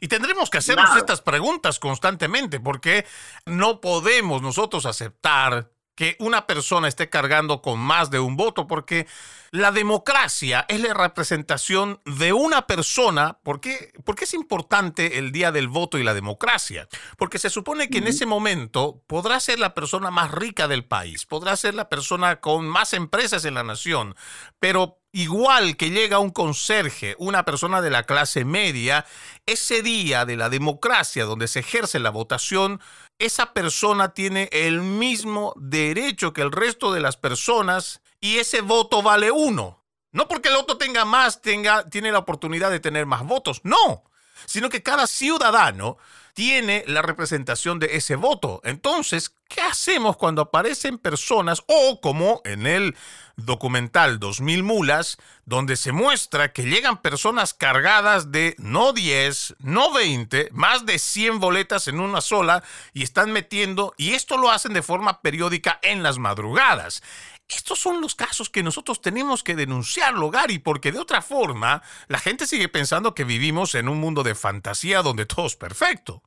Y 0.00 0.08
tendremos 0.08 0.50
que 0.50 0.58
hacernos 0.58 0.96
estas 0.96 1.22
preguntas 1.22 1.78
constantemente 1.78 2.60
porque 2.60 3.04
no 3.46 3.80
podemos 3.80 4.42
nosotros 4.42 4.86
aceptar 4.86 5.70
que 5.94 6.16
una 6.18 6.46
persona 6.46 6.88
esté 6.88 7.10
cargando 7.10 7.60
con 7.60 7.78
más 7.78 8.10
de 8.10 8.20
un 8.20 8.36
voto, 8.36 8.66
porque 8.66 9.06
la 9.50 9.72
democracia 9.72 10.64
es 10.68 10.80
la 10.80 10.94
representación 10.94 12.00
de 12.04 12.32
una 12.32 12.66
persona. 12.66 13.38
¿Por 13.42 13.60
qué, 13.60 13.92
es 14.20 14.34
importante 14.34 15.18
el 15.18 15.32
día 15.32 15.52
del 15.52 15.68
voto 15.68 15.98
y 15.98 16.04
la 16.04 16.14
democracia? 16.14 16.88
Porque 17.18 17.38
se 17.38 17.50
supone 17.50 17.90
que 17.90 17.98
en 17.98 18.06
ese 18.06 18.26
momento 18.26 19.02
podrá 19.06 19.40
ser 19.40 19.58
la 19.58 19.74
persona 19.74 20.10
más 20.10 20.30
rica 20.30 20.68
del 20.68 20.84
país, 20.84 21.26
podrá 21.26 21.56
ser 21.56 21.74
la 21.74 21.88
persona 21.88 22.40
con 22.40 22.66
más 22.66 22.94
empresas 22.94 23.44
en 23.44 23.54
la 23.54 23.64
nación, 23.64 24.14
pero 24.58 25.00
igual 25.12 25.76
que 25.76 25.90
llega 25.90 26.20
un 26.20 26.30
conserje, 26.30 27.16
una 27.18 27.44
persona 27.44 27.82
de 27.82 27.90
la 27.90 28.04
clase 28.04 28.44
media, 28.44 29.04
ese 29.46 29.82
día 29.82 30.24
de 30.24 30.36
la 30.36 30.48
democracia 30.48 31.24
donde 31.24 31.48
se 31.48 31.60
ejerce 31.60 31.98
la 31.98 32.10
votación, 32.10 32.80
esa 33.20 33.52
persona 33.52 34.14
tiene 34.14 34.48
el 34.50 34.80
mismo 34.80 35.52
derecho 35.56 36.32
que 36.32 36.42
el 36.42 36.50
resto 36.50 36.92
de 36.92 37.00
las 37.00 37.16
personas 37.16 38.00
y 38.20 38.38
ese 38.38 38.62
voto 38.62 39.02
vale 39.02 39.30
uno. 39.30 39.84
No 40.10 40.26
porque 40.26 40.48
el 40.48 40.56
otro 40.56 40.76
tenga 40.76 41.04
más, 41.04 41.40
tenga, 41.40 41.88
tiene 41.88 42.10
la 42.10 42.18
oportunidad 42.18 42.70
de 42.70 42.80
tener 42.80 43.06
más 43.06 43.24
votos, 43.24 43.60
no, 43.62 44.09
sino 44.46 44.68
que 44.68 44.82
cada 44.82 45.06
ciudadano 45.06 45.98
tiene 46.34 46.84
la 46.86 47.02
representación 47.02 47.78
de 47.78 47.96
ese 47.96 48.16
voto. 48.16 48.60
Entonces, 48.64 49.34
¿qué 49.48 49.60
hacemos 49.60 50.16
cuando 50.16 50.42
aparecen 50.42 50.98
personas 50.98 51.62
o 51.66 52.00
como 52.00 52.40
en 52.44 52.66
el 52.66 52.96
documental 53.36 54.18
2000 54.18 54.62
mulas, 54.62 55.18
donde 55.44 55.76
se 55.76 55.92
muestra 55.92 56.52
que 56.52 56.62
llegan 56.62 57.02
personas 57.02 57.54
cargadas 57.54 58.30
de 58.30 58.54
no 58.58 58.92
10, 58.92 59.56
no 59.60 59.92
20, 59.92 60.48
más 60.52 60.86
de 60.86 60.98
100 60.98 61.40
boletas 61.40 61.88
en 61.88 62.00
una 62.00 62.20
sola 62.20 62.62
y 62.92 63.02
están 63.02 63.32
metiendo, 63.32 63.94
y 63.96 64.12
esto 64.12 64.36
lo 64.36 64.50
hacen 64.50 64.72
de 64.72 64.82
forma 64.82 65.22
periódica 65.22 65.78
en 65.82 66.02
las 66.02 66.18
madrugadas. 66.18 67.02
Estos 67.50 67.80
son 67.80 68.00
los 68.00 68.14
casos 68.14 68.48
que 68.48 68.62
nosotros 68.62 69.00
tenemos 69.00 69.42
que 69.42 69.56
denunciarlo, 69.56 70.30
Gary, 70.30 70.60
porque 70.60 70.92
de 70.92 71.00
otra 71.00 71.20
forma 71.20 71.82
la 72.08 72.18
gente 72.18 72.46
sigue 72.46 72.68
pensando 72.68 73.12
que 73.12 73.24
vivimos 73.24 73.74
en 73.74 73.88
un 73.88 73.98
mundo 73.98 74.22
de 74.22 74.36
fantasía 74.36 75.02
donde 75.02 75.26
todo 75.26 75.46
es 75.46 75.56
perfecto. 75.56 76.22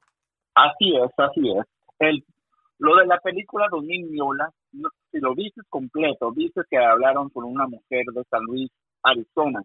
Así 0.53 0.93
es, 0.97 1.12
así 1.17 1.49
es. 1.49 1.65
El, 1.99 2.25
lo 2.77 2.97
de 2.97 3.05
la 3.05 3.17
película 3.19 3.67
2000 3.71 4.09
Miola, 4.09 4.49
si 5.12 5.19
lo 5.19 5.33
viste 5.33 5.62
completo, 5.69 6.33
viste 6.33 6.62
que 6.69 6.77
hablaron 6.77 7.29
con 7.29 7.45
una 7.45 7.67
mujer 7.67 8.05
de 8.13 8.23
San 8.29 8.43
Luis, 8.43 8.69
Arizona. 9.01 9.62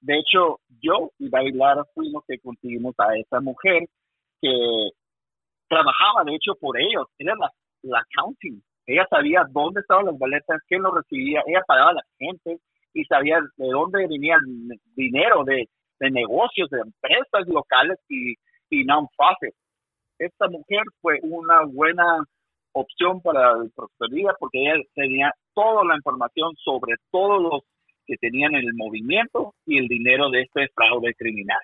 De 0.00 0.18
hecho, 0.18 0.60
yo 0.80 1.10
y 1.18 1.28
David 1.28 1.56
Lara 1.56 1.84
fuimos 1.94 2.24
que 2.26 2.38
conseguimos 2.38 2.94
a 2.98 3.14
esa 3.18 3.40
mujer 3.40 3.86
que 4.40 4.50
trabajaba, 5.68 6.24
de 6.24 6.36
hecho, 6.36 6.54
por 6.58 6.80
ellos. 6.80 7.06
Era 7.18 7.34
la, 7.36 7.50
la 7.82 8.00
accounting 8.00 8.62
ella 8.86 9.06
sabía 9.08 9.44
dónde 9.50 9.80
estaban 9.80 10.06
las 10.06 10.18
boletas, 10.18 10.60
quién 10.68 10.82
lo 10.82 10.94
recibía, 10.94 11.42
ella 11.46 11.62
pagaba 11.66 11.90
a 11.90 11.94
la 11.94 12.04
gente 12.18 12.58
y 12.94 13.04
sabía 13.04 13.40
de 13.56 13.68
dónde 13.68 14.06
venía 14.06 14.36
el 14.36 14.78
dinero 14.96 15.44
de, 15.44 15.68
negocios, 16.10 16.68
de 16.70 16.80
empresas 16.80 17.46
locales 17.46 17.98
y, 18.08 18.34
y 18.70 18.84
non-profit. 18.84 19.54
Esta 20.18 20.48
mujer 20.48 20.82
fue 21.00 21.18
una 21.22 21.62
buena 21.64 22.24
opción 22.72 23.20
para 23.20 23.56
la 23.56 23.64
prosperidad 23.74 24.32
porque 24.38 24.60
ella 24.62 24.82
tenía 24.94 25.32
toda 25.54 25.84
la 25.84 25.96
información 25.96 26.52
sobre 26.56 26.96
todos 27.10 27.42
los 27.42 27.62
que 28.06 28.16
tenían 28.16 28.54
el 28.54 28.74
movimiento 28.74 29.54
y 29.66 29.78
el 29.78 29.86
dinero 29.86 30.28
de 30.30 30.42
este 30.42 30.68
fraude 30.74 31.14
criminal. 31.14 31.60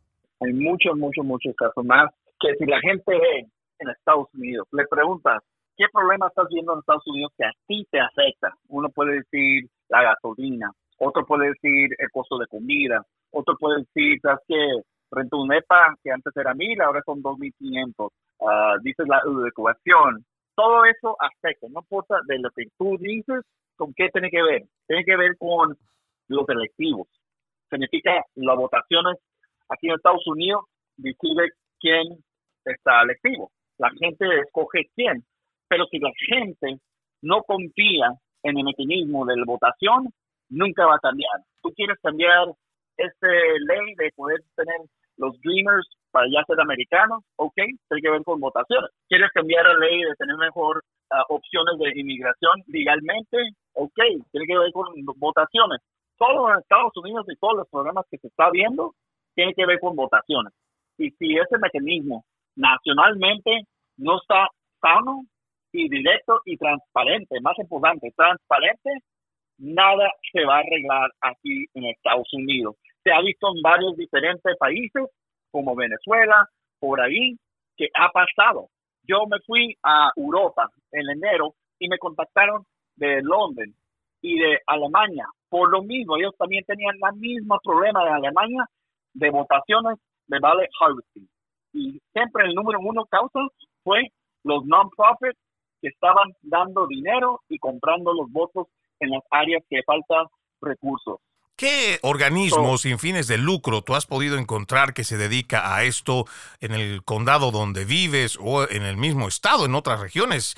Hay 0.41 0.53
muchos, 0.53 0.97
muchos, 0.97 1.25
muchos 1.25 1.55
casos 1.57 1.85
más 1.85 2.11
que 2.41 2.55
si 2.59 2.67
la 2.67 2.81
gente 2.81 3.49
en 3.79 3.89
Estados 3.89 4.29
Unidos, 4.35 4.69
le 4.73 4.87
preguntas, 4.87 5.43
¿qué 5.77 5.87
problema 5.93 6.29
estás 6.29 6.47
viendo 6.51 6.73
en 6.73 6.81
Estados 6.81 7.07
Unidos 7.07 7.33
que 7.37 7.45
a 7.45 7.53
ti 7.67 7.87
te 7.91 8.01
afecta? 8.01 8.55
Uno 8.69 8.89
puede 8.91 9.15
decir 9.17 9.69
la 9.89 10.03
gasolina, 10.03 10.71
otro 10.99 11.25
puede 11.25 11.49
decir 11.49 11.91
el 11.99 12.11
costo 12.13 12.39
de 12.39 12.47
comida, 12.47 13.05
otro 13.31 13.57
puede 13.59 13.81
decir, 13.81 14.21
¿sabes 14.21 14.41
qué? 14.47 14.83
Rento 15.11 15.39
un 15.39 15.53
EPA 15.53 15.97
que 16.03 16.11
antes 16.11 16.37
era 16.37 16.55
mil, 16.55 16.81
ahora 16.81 17.03
son 17.05 17.23
2.500. 17.23 17.93
Uh, 17.99 18.49
ah, 18.49 18.77
dices 18.83 19.07
la 19.09 19.21
educación. 19.25 20.25
Todo 20.55 20.85
eso 20.85 21.17
afecta, 21.21 21.67
no 21.69 21.81
importa 21.81 22.17
de 22.27 22.39
lo 22.39 22.51
que 22.51 22.65
tú 22.79 22.97
dices, 22.99 23.45
¿Con 23.77 23.93
qué 23.95 24.09
tiene 24.11 24.31
que 24.31 24.43
ver? 24.43 24.63
Tiene 24.87 25.05
que 25.05 25.17
ver 25.17 25.37
con 25.39 25.77
los 26.29 26.49
electivos. 26.49 27.09
Significa 27.71 28.25
las 28.37 28.57
votaciones 28.57 29.17
aquí 29.69 29.89
en 29.89 29.95
Estados 29.95 30.27
Unidos 30.27 30.65
decide 30.97 31.51
quién 31.81 32.23
está 32.65 33.03
electivo. 33.03 33.51
La 33.79 33.91
gente 33.99 34.27
escoge 34.41 34.91
quién. 34.95 35.25
Pero 35.69 35.87
si 35.87 35.99
la 35.99 36.13
gente 36.29 36.79
no 37.23 37.43
confía 37.43 38.13
en 38.43 38.59
el 38.59 38.65
mecanismo 38.65 39.25
de 39.25 39.37
la 39.37 39.45
votación, 39.45 40.13
nunca 40.51 40.87
va 40.87 40.97
a 40.97 41.01
cambiar. 41.01 41.41
Tú 41.63 41.73
quieres 41.75 41.99
cambiar 42.01 42.49
esta 42.97 43.27
ley 43.27 43.95
de 43.97 44.13
poder 44.15 44.41
tener 44.55 44.77
los 45.17 45.41
Dreamers 45.41 45.89
para 46.15 46.29
ya 46.31 46.45
ser 46.47 46.61
americanos, 46.61 47.25
ok, 47.35 47.57
tiene 47.57 48.03
que 48.03 48.11
ver 48.11 48.23
con 48.23 48.39
votaciones. 48.39 48.89
¿Quieres 49.09 49.31
cambiar 49.35 49.67
la 49.67 49.75
ley 49.75 49.99
de 49.99 50.15
tener 50.17 50.37
mejor 50.37 50.81
ah, 51.11 51.25
opciones 51.29 51.77
de 51.77 52.01
inmigración 52.01 52.63
legalmente? 52.69 53.37
Ok, 53.73 53.99
tiene 54.31 54.47
que 54.47 54.57
ver 54.57 54.71
con 54.71 54.87
votaciones. 55.19 55.81
todo 56.17 56.49
en 56.49 56.61
Estados 56.61 56.97
Unidos 56.97 57.27
y 57.29 57.37
todos 57.37 57.57
los 57.57 57.69
programas 57.69 58.07
que 58.09 58.19
se 58.19 58.29
está 58.29 58.49
viendo 58.51 58.95
tienen 59.35 59.55
que 59.57 59.67
ver 59.67 59.81
con 59.81 59.97
votaciones. 59.97 60.53
Y 60.99 61.11
si 61.19 61.37
ese 61.37 61.59
mecanismo 61.59 62.25
nacionalmente 62.55 63.65
no 63.97 64.19
está 64.19 64.47
sano 64.81 65.25
y 65.73 65.89
directo 65.89 66.43
y 66.45 66.57
transparente, 66.57 67.41
más 67.41 67.59
importante, 67.59 68.13
transparente, 68.17 68.91
nada 69.59 70.13
se 70.33 70.45
va 70.45 70.59
a 70.59 70.61
arreglar 70.61 71.11
aquí 71.23 71.67
en 71.75 71.87
Estados 71.87 72.33
Unidos. 72.33 72.77
Se 73.03 73.11
ha 73.11 73.21
visto 73.21 73.49
en 73.53 73.61
varios 73.63 73.97
diferentes 73.97 74.57
países, 74.59 75.03
como 75.55 75.77
Venezuela, 75.77 76.49
por 76.81 77.01
ahí, 77.01 77.37
que 77.77 77.87
ha 77.95 78.09
pasado. 78.09 78.71
Yo 79.05 79.25
me 79.29 79.39
fui 79.47 79.77
a 79.85 80.11
Europa 80.17 80.69
en 80.91 81.09
enero 81.09 81.55
y 81.79 81.89
me 81.89 81.97
contactaron 81.97 82.65
de 82.97 83.23
Londres 83.23 83.71
y 84.21 84.37
de 84.37 84.59
Alemania. 84.67 85.29
Por 85.49 85.71
lo 85.71 85.85
mismo, 85.85 86.17
ellos 86.17 86.35
también 86.37 86.65
tenían 86.65 86.97
el 86.97 87.21
mismo 87.21 87.57
problema 87.63 88.05
de 88.05 88.11
Alemania 88.11 88.67
de 89.13 89.31
votaciones 89.31 89.97
de 90.27 90.41
Valley 90.41 90.67
Harvesting. 90.81 91.29
Y 91.73 92.01
siempre 92.13 92.47
el 92.47 92.55
número 92.57 92.81
uno 92.81 93.05
causa 93.07 93.39
fue 93.85 94.09
los 94.43 94.65
non-profits 94.65 95.39
que 95.81 95.89
estaban 95.89 96.33
dando 96.43 96.89
dinero 96.89 97.43
y 97.49 97.61
comprando 97.61 98.13
los 98.13 98.29
votos 98.33 98.67
en 98.99 99.11
las 99.11 99.23
áreas 99.31 99.63
que 99.71 99.85
faltan 99.85 100.27
recursos. 100.61 101.21
¿Qué 101.57 102.01
organismos 102.03 102.83
sin 102.83 102.99
fines 102.99 103.29
de 103.29 103.39
lucro 103.39 103.83
tú 103.83 103.95
has 103.95 104.07
podido 104.07 104.39
encontrar 104.39 104.93
que 104.93 105.05
se 105.05 105.17
dedica 105.17 105.77
a 105.77 105.85
esto 105.85 106.25
en 106.61 106.73
el 106.73 107.05
condado 107.05 107.53
donde 107.53 107.85
vives 107.85 108.37
o 108.41 108.69
en 108.69 108.83
el 108.83 108.97
mismo 108.97 109.29
estado, 109.29 109.65
en 109.65 109.77
otras 109.77 110.01
regiones, 110.01 110.57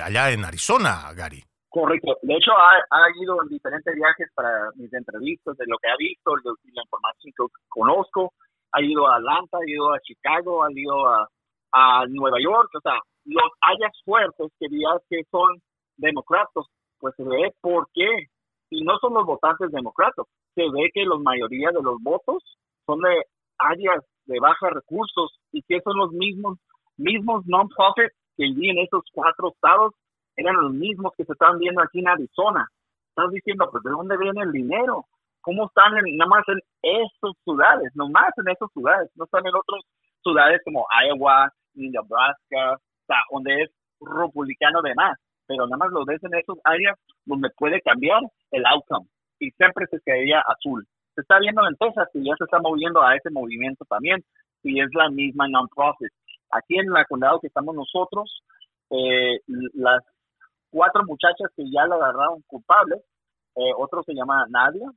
allá 0.00 0.30
en 0.30 0.44
Arizona, 0.44 1.12
Gary? 1.16 1.42
Correcto. 1.68 2.16
De 2.22 2.34
hecho, 2.34 2.52
ha, 2.52 3.10
ido 3.20 3.42
en 3.42 3.48
diferentes 3.48 3.92
viajes 3.92 4.28
para 4.34 4.70
mis 4.76 4.92
entrevistas, 4.94 5.56
de 5.56 5.66
lo 5.66 5.78
que 5.78 5.90
ha 5.90 5.96
visto, 5.98 6.30
de, 6.36 6.72
la 6.72 6.82
información 6.82 7.32
que 7.36 7.44
conozco. 7.68 8.32
Ha 8.70 8.82
ido 8.82 9.06
a 9.08 9.16
Atlanta, 9.16 9.58
ha 9.58 9.68
ido 9.68 9.92
a 9.92 10.00
Chicago, 10.00 10.64
ha 10.64 10.68
ido 10.72 11.08
a, 11.08 11.28
a 11.72 12.06
Nueva 12.06 12.38
York. 12.40 12.70
O 12.72 12.80
sea, 12.80 12.98
los 13.24 13.50
áreas 13.60 13.92
fuertes 14.04 14.52
que 14.60 14.68
digas 14.70 15.02
que 15.10 15.22
son 15.30 15.60
demócratas, 15.96 16.64
pues 16.98 17.14
se 17.16 17.24
ve 17.24 17.52
por 17.60 17.88
qué. 17.92 18.28
Y 18.70 18.82
no 18.82 18.98
son 18.98 19.14
los 19.14 19.24
votantes 19.24 19.70
demócratas. 19.70 20.26
Se 20.54 20.62
ve 20.62 20.90
que 20.92 21.04
la 21.04 21.16
mayoría 21.16 21.70
de 21.70 21.82
los 21.82 22.02
votos 22.02 22.42
son 22.86 23.00
de 23.00 23.24
áreas 23.58 24.04
de 24.26 24.40
bajos 24.40 24.70
recursos 24.70 25.38
y 25.52 25.62
que 25.62 25.80
son 25.82 25.96
los 25.96 26.12
mismos 26.12 26.58
mismos 26.96 27.44
non-profit 27.46 28.10
que 28.36 28.44
viven 28.44 28.78
en 28.78 28.84
esos 28.84 29.04
cuatro 29.12 29.52
estados 29.52 29.92
eran 30.36 30.56
los 30.56 30.72
mismos 30.72 31.12
que 31.16 31.24
se 31.24 31.32
estaban 31.32 31.58
viendo 31.58 31.82
aquí 31.82 32.00
en 32.00 32.08
Arizona. 32.08 32.68
Estás 33.08 33.30
diciendo, 33.30 33.68
pues, 33.70 33.82
¿de 33.84 33.90
dónde 33.90 34.16
viene 34.18 34.42
el 34.42 34.52
dinero? 34.52 35.06
¿Cómo 35.40 35.66
están 35.66 35.96
en, 35.96 36.16
nada 36.16 36.28
más 36.28 36.44
en 36.48 36.60
esas 36.82 37.32
ciudades? 37.44 37.90
Nomás 37.94 38.28
en 38.36 38.48
esas 38.48 38.70
ciudades. 38.72 39.10
No 39.14 39.24
están 39.24 39.46
en 39.46 39.54
otras 39.54 39.82
ciudades 40.22 40.60
como 40.64 40.86
Iowa, 41.06 41.50
Nebraska, 41.74 42.74
o 42.74 43.06
sea, 43.06 43.16
donde 43.30 43.62
es 43.62 43.70
republicano 44.00 44.82
de 44.82 44.94
más. 44.94 45.18
Pero 45.46 45.66
nada 45.66 45.76
más 45.76 45.92
lo 45.92 46.04
ves 46.04 46.22
en 46.24 46.34
esas 46.34 46.56
áreas 46.64 46.98
donde 47.24 47.50
puede 47.56 47.80
cambiar 47.82 48.20
el 48.50 48.66
outcome. 48.66 49.06
Y 49.38 49.50
siempre 49.52 49.86
se 49.90 50.00
quedaría 50.04 50.40
azul. 50.40 50.86
Se 51.14 51.20
está 51.22 51.38
viendo 51.38 51.66
en 51.66 51.76
Texas 51.76 52.08
y 52.14 52.24
ya 52.24 52.34
se 52.36 52.44
está 52.44 52.58
moviendo 52.58 53.02
a 53.02 53.14
ese 53.16 53.30
movimiento 53.30 53.84
también. 53.84 54.24
Y 54.62 54.80
es 54.80 54.88
la 54.94 55.08
misma 55.10 55.46
non-profit. 55.48 56.12
Aquí 56.50 56.78
en 56.78 56.90
la 56.90 57.04
condado 57.04 57.40
que 57.40 57.48
estamos 57.48 57.74
nosotros, 57.74 58.42
eh, 58.90 59.40
las 59.74 60.02
cuatro 60.70 61.04
muchachas 61.04 61.50
que 61.56 61.64
ya 61.70 61.86
la 61.86 61.96
agarraron 61.96 62.42
culpable, 62.46 62.96
eh, 63.56 63.72
otro 63.76 64.02
se 64.02 64.14
llama 64.14 64.46
Nadia, 64.48 64.90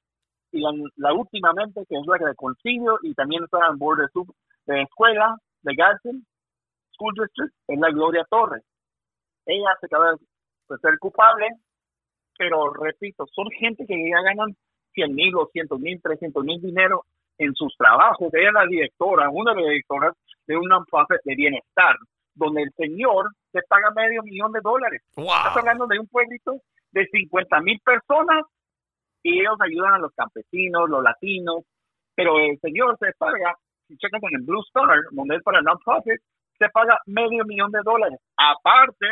y 0.51 0.61
la, 0.61 1.13
últimamente, 1.13 1.85
que 1.87 1.95
es 1.95 2.05
la 2.05 2.27
de 2.27 2.35
Concilio, 2.35 2.97
y 3.03 3.13
también 3.13 3.43
está 3.43 3.59
en 3.69 3.77
board 3.77 3.99
de, 3.99 4.23
de 4.65 4.81
escuela 4.81 5.37
de 5.61 5.75
Gadsden 5.75 6.25
School 6.93 7.13
District, 7.13 7.53
es 7.67 7.79
la 7.79 7.91
Gloria 7.91 8.25
Torres. 8.29 8.63
Ella 9.45 9.69
se 9.79 9.85
acaba 9.85 10.11
de 10.11 10.17
ser 10.77 10.97
culpable, 10.99 11.47
pero 12.37 12.71
repito, 12.73 13.25
son 13.31 13.49
gente 13.51 13.85
que 13.85 14.09
ya 14.09 14.21
ganan 14.21 14.55
100 14.93 15.13
mil, 15.13 15.31
200 15.31 15.79
mil, 15.79 16.01
300 16.01 16.43
mil 16.43 16.61
dinero 16.61 17.03
en 17.37 17.53
sus 17.53 17.75
trabajos. 17.77 18.33
Ella 18.33 18.49
es 18.49 18.53
la 18.53 18.65
directora, 18.65 19.29
una 19.29 19.53
de 19.53 19.61
las 19.61 19.69
directoras 19.69 20.13
de 20.47 20.57
un 20.57 20.67
non-profit 20.67 21.21
de 21.23 21.35
bienestar, 21.35 21.95
donde 22.35 22.63
el 22.63 22.71
señor 22.73 23.31
se 23.51 23.61
paga 23.67 23.91
medio 23.91 24.23
millón 24.23 24.51
de 24.51 24.61
dólares. 24.61 25.01
Estás 25.15 25.57
hablando 25.57 25.87
de 25.87 25.99
un 25.99 26.07
pueblito 26.07 26.61
de 26.91 27.05
50 27.07 27.61
mil 27.61 27.79
personas 27.81 28.43
y 29.23 29.39
ellos 29.39 29.57
ayudan 29.59 29.93
a 29.93 29.99
los 29.99 30.13
campesinos, 30.13 30.89
los 30.89 31.03
latinos, 31.03 31.63
pero 32.15 32.37
el 32.39 32.59
señor 32.59 32.97
se 32.99 33.11
paga, 33.17 33.55
si 33.87 33.97
checas 33.97 34.21
en 34.23 34.39
el 34.39 34.45
Blue 34.45 34.61
Star, 34.67 34.87
donde 35.11 35.35
es 35.35 35.43
para 35.43 35.61
non-profit, 35.61 36.19
se 36.57 36.69
paga 36.69 36.99
medio 37.05 37.45
millón 37.45 37.71
de 37.71 37.79
dólares. 37.83 38.19
Aparte, 38.37 39.07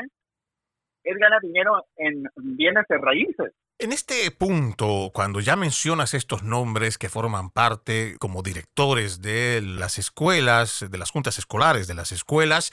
él 1.08 1.18
gana 1.20 1.38
dinero 1.42 1.86
en 1.98 2.24
bienes 2.36 2.86
de 2.90 2.98
raíces. 2.98 3.54
En 3.80 3.92
este 3.92 4.32
punto, 4.32 5.12
cuando 5.14 5.40
ya 5.40 5.56
mencionas 5.56 6.16
estos 6.16 6.42
nombres 6.42 6.98
que 6.98 7.10
forman 7.10 7.52
parte 7.52 8.16
como 8.20 8.42
directores 8.42 9.22
de 9.22 9.62
las 9.62 10.00
escuelas, 10.00 10.86
de 10.90 10.98
las 10.98 11.12
juntas 11.12 11.38
escolares 11.38 11.88
de 11.88 11.94
las 11.94 12.12
escuelas, 12.12 12.72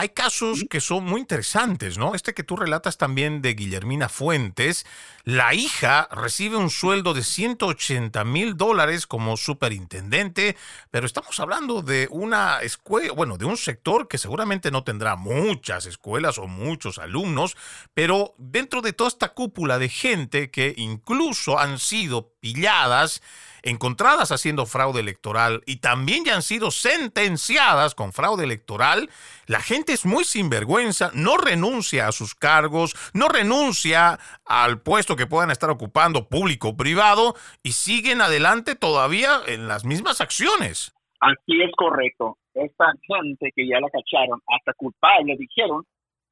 hay 0.00 0.10
casos 0.10 0.64
que 0.70 0.80
son 0.80 1.04
muy 1.04 1.20
interesantes, 1.20 1.98
¿no? 1.98 2.14
Este 2.14 2.32
que 2.32 2.44
tú 2.44 2.54
relatas 2.54 2.98
también 2.98 3.42
de 3.42 3.54
Guillermina 3.54 4.08
Fuentes, 4.08 4.86
la 5.24 5.54
hija 5.54 6.08
recibe 6.12 6.56
un 6.56 6.70
sueldo 6.70 7.14
de 7.14 7.24
180 7.24 8.22
mil 8.22 8.56
dólares 8.56 9.08
como 9.08 9.36
superintendente, 9.36 10.56
pero 10.92 11.04
estamos 11.04 11.40
hablando 11.40 11.82
de 11.82 12.06
una 12.12 12.60
escuela, 12.60 13.12
bueno, 13.12 13.38
de 13.38 13.46
un 13.46 13.56
sector 13.56 14.06
que 14.06 14.18
seguramente 14.18 14.70
no 14.70 14.84
tendrá 14.84 15.16
muchas 15.16 15.84
escuelas 15.84 16.38
o 16.38 16.46
muchos 16.46 16.98
alumnos, 16.98 17.56
pero 17.92 18.36
dentro 18.38 18.82
de 18.82 18.92
toda 18.92 19.08
esta 19.08 19.30
cúpula 19.30 19.80
de 19.80 19.88
gente 19.88 20.52
que 20.52 20.74
incluso 20.76 21.58
han 21.58 21.80
sido 21.80 22.34
pilladas, 22.38 23.20
encontradas 23.62 24.32
haciendo 24.32 24.66
fraude 24.66 25.00
electoral 25.00 25.62
y 25.66 25.76
también 25.76 26.24
ya 26.24 26.34
han 26.34 26.42
sido 26.42 26.70
sentenciadas 26.70 27.94
con 27.94 28.12
fraude 28.12 28.44
electoral, 28.44 29.10
la 29.46 29.60
gente 29.60 29.92
es 29.92 30.06
muy 30.06 30.24
sinvergüenza, 30.24 31.10
no 31.14 31.36
renuncia 31.36 32.08
a 32.08 32.12
sus 32.12 32.34
cargos, 32.34 32.94
no 33.14 33.28
renuncia 33.28 34.18
al 34.44 34.80
puesto 34.80 35.16
que 35.16 35.26
puedan 35.26 35.50
estar 35.50 35.70
ocupando 35.70 36.28
público 36.28 36.68
o 36.68 36.76
privado 36.76 37.34
y 37.62 37.72
siguen 37.72 38.20
adelante 38.20 38.74
todavía 38.74 39.40
en 39.46 39.68
las 39.68 39.84
mismas 39.84 40.20
acciones. 40.20 40.94
Así 41.20 41.60
es 41.62 41.70
correcto. 41.76 42.38
Esta 42.54 42.86
gente 43.06 43.50
que 43.54 43.68
ya 43.68 43.80
la 43.80 43.88
cacharon, 43.90 44.40
hasta 44.46 44.72
culpable, 44.74 45.36
dijeron, 45.38 45.84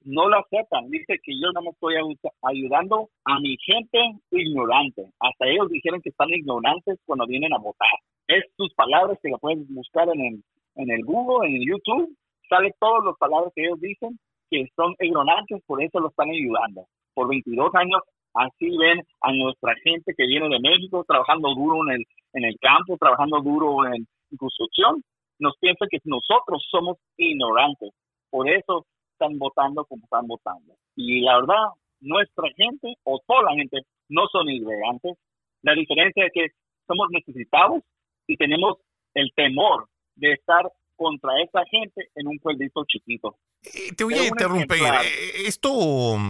no 0.05 0.29
lo 0.29 0.39
aceptan. 0.39 0.89
Dice 0.91 1.19
que 1.23 1.33
yo 1.41 1.51
no 1.53 1.63
me 1.63 1.71
estoy 1.71 1.95
ayudando 2.43 3.09
a 3.25 3.41
mi 3.41 3.57
gente 3.59 3.99
ignorante. 4.31 5.03
Hasta 5.21 5.47
ellos 5.47 5.69
dijeron 5.71 6.01
que 6.01 6.11
están 6.11 6.31
ignorantes 6.31 6.99
cuando 7.07 7.27
vienen 7.27 7.53
a 7.53 7.59
votar. 7.59 7.89
Es 8.29 8.45
sus 8.57 8.73
palabras 8.75 9.19
que 9.23 9.31
la 9.31 9.39
pueden 9.39 9.67
buscar 9.75 10.09
en 10.09 10.21
el, 10.21 10.45
en 10.77 10.91
el 10.91 11.05
Google, 11.05 11.49
en 11.49 11.57
el 11.57 11.67
YouTube. 11.67 12.17
Sale 12.49 12.73
todas 12.79 13.05
las 13.05 13.17
palabras 13.19 13.53
que 13.55 13.65
ellos 13.65 13.81
dicen 13.81 14.19
que 14.51 14.65
son 14.77 14.95
ignorantes, 15.01 15.63
por 15.67 15.83
eso 15.83 15.99
lo 15.99 16.09
están 16.09 16.31
ayudando. 16.31 16.87
Por 17.15 17.29
22 17.29 17.75
años 17.75 18.01
así 18.35 18.77
ven 18.77 19.03
a 19.23 19.33
nuestra 19.33 19.75
gente 19.83 20.13
que 20.17 20.27
viene 20.27 20.49
de 20.49 20.61
México 20.61 21.05
trabajando 21.09 21.55
duro 21.55 21.81
en 21.89 21.97
el, 21.97 22.05
en 22.35 22.45
el 22.45 22.57
campo, 22.61 22.97
trabajando 22.99 23.41
duro 23.41 23.87
en 23.87 24.07
construcción. 24.37 25.03
Nos 25.39 25.57
piensan 25.59 25.89
que 25.91 25.99
nosotros 26.05 26.65
somos 26.71 26.97
ignorantes. 27.17 27.91
Por 28.31 28.49
eso 28.49 28.85
están 29.17 29.39
votando 29.39 29.85
como 29.87 30.05
están 30.05 30.27
votando. 30.27 30.75
Y 30.95 31.23
la 31.23 31.41
verdad, 31.41 31.71
nuestra 32.01 32.49
gente 32.57 32.95
o 33.05 33.21
toda 33.27 33.43
la 33.43 33.55
gente 33.55 33.79
no 34.09 34.27
son 34.31 34.49
ignorantes. 34.49 35.17
La 35.63 35.75
diferencia 35.75 36.27
es 36.27 36.33
que 36.33 36.47
somos 36.87 37.09
necesitados 37.11 37.83
y 38.27 38.37
tenemos 38.37 38.77
el 39.15 39.33
temor 39.35 39.89
de 40.15 40.33
estar 40.33 40.71
contra 40.97 41.33
esa 41.43 41.65
gente 41.71 42.11
en 42.15 42.27
un 42.27 42.39
pueblito 42.39 42.85
chiquito. 42.87 43.39
Eh, 43.63 43.93
te 43.97 44.05
voy 44.05 44.15
a 44.15 44.27
interrumpir. 44.27 44.83
Eh, 44.83 45.47
esto, 45.47 45.71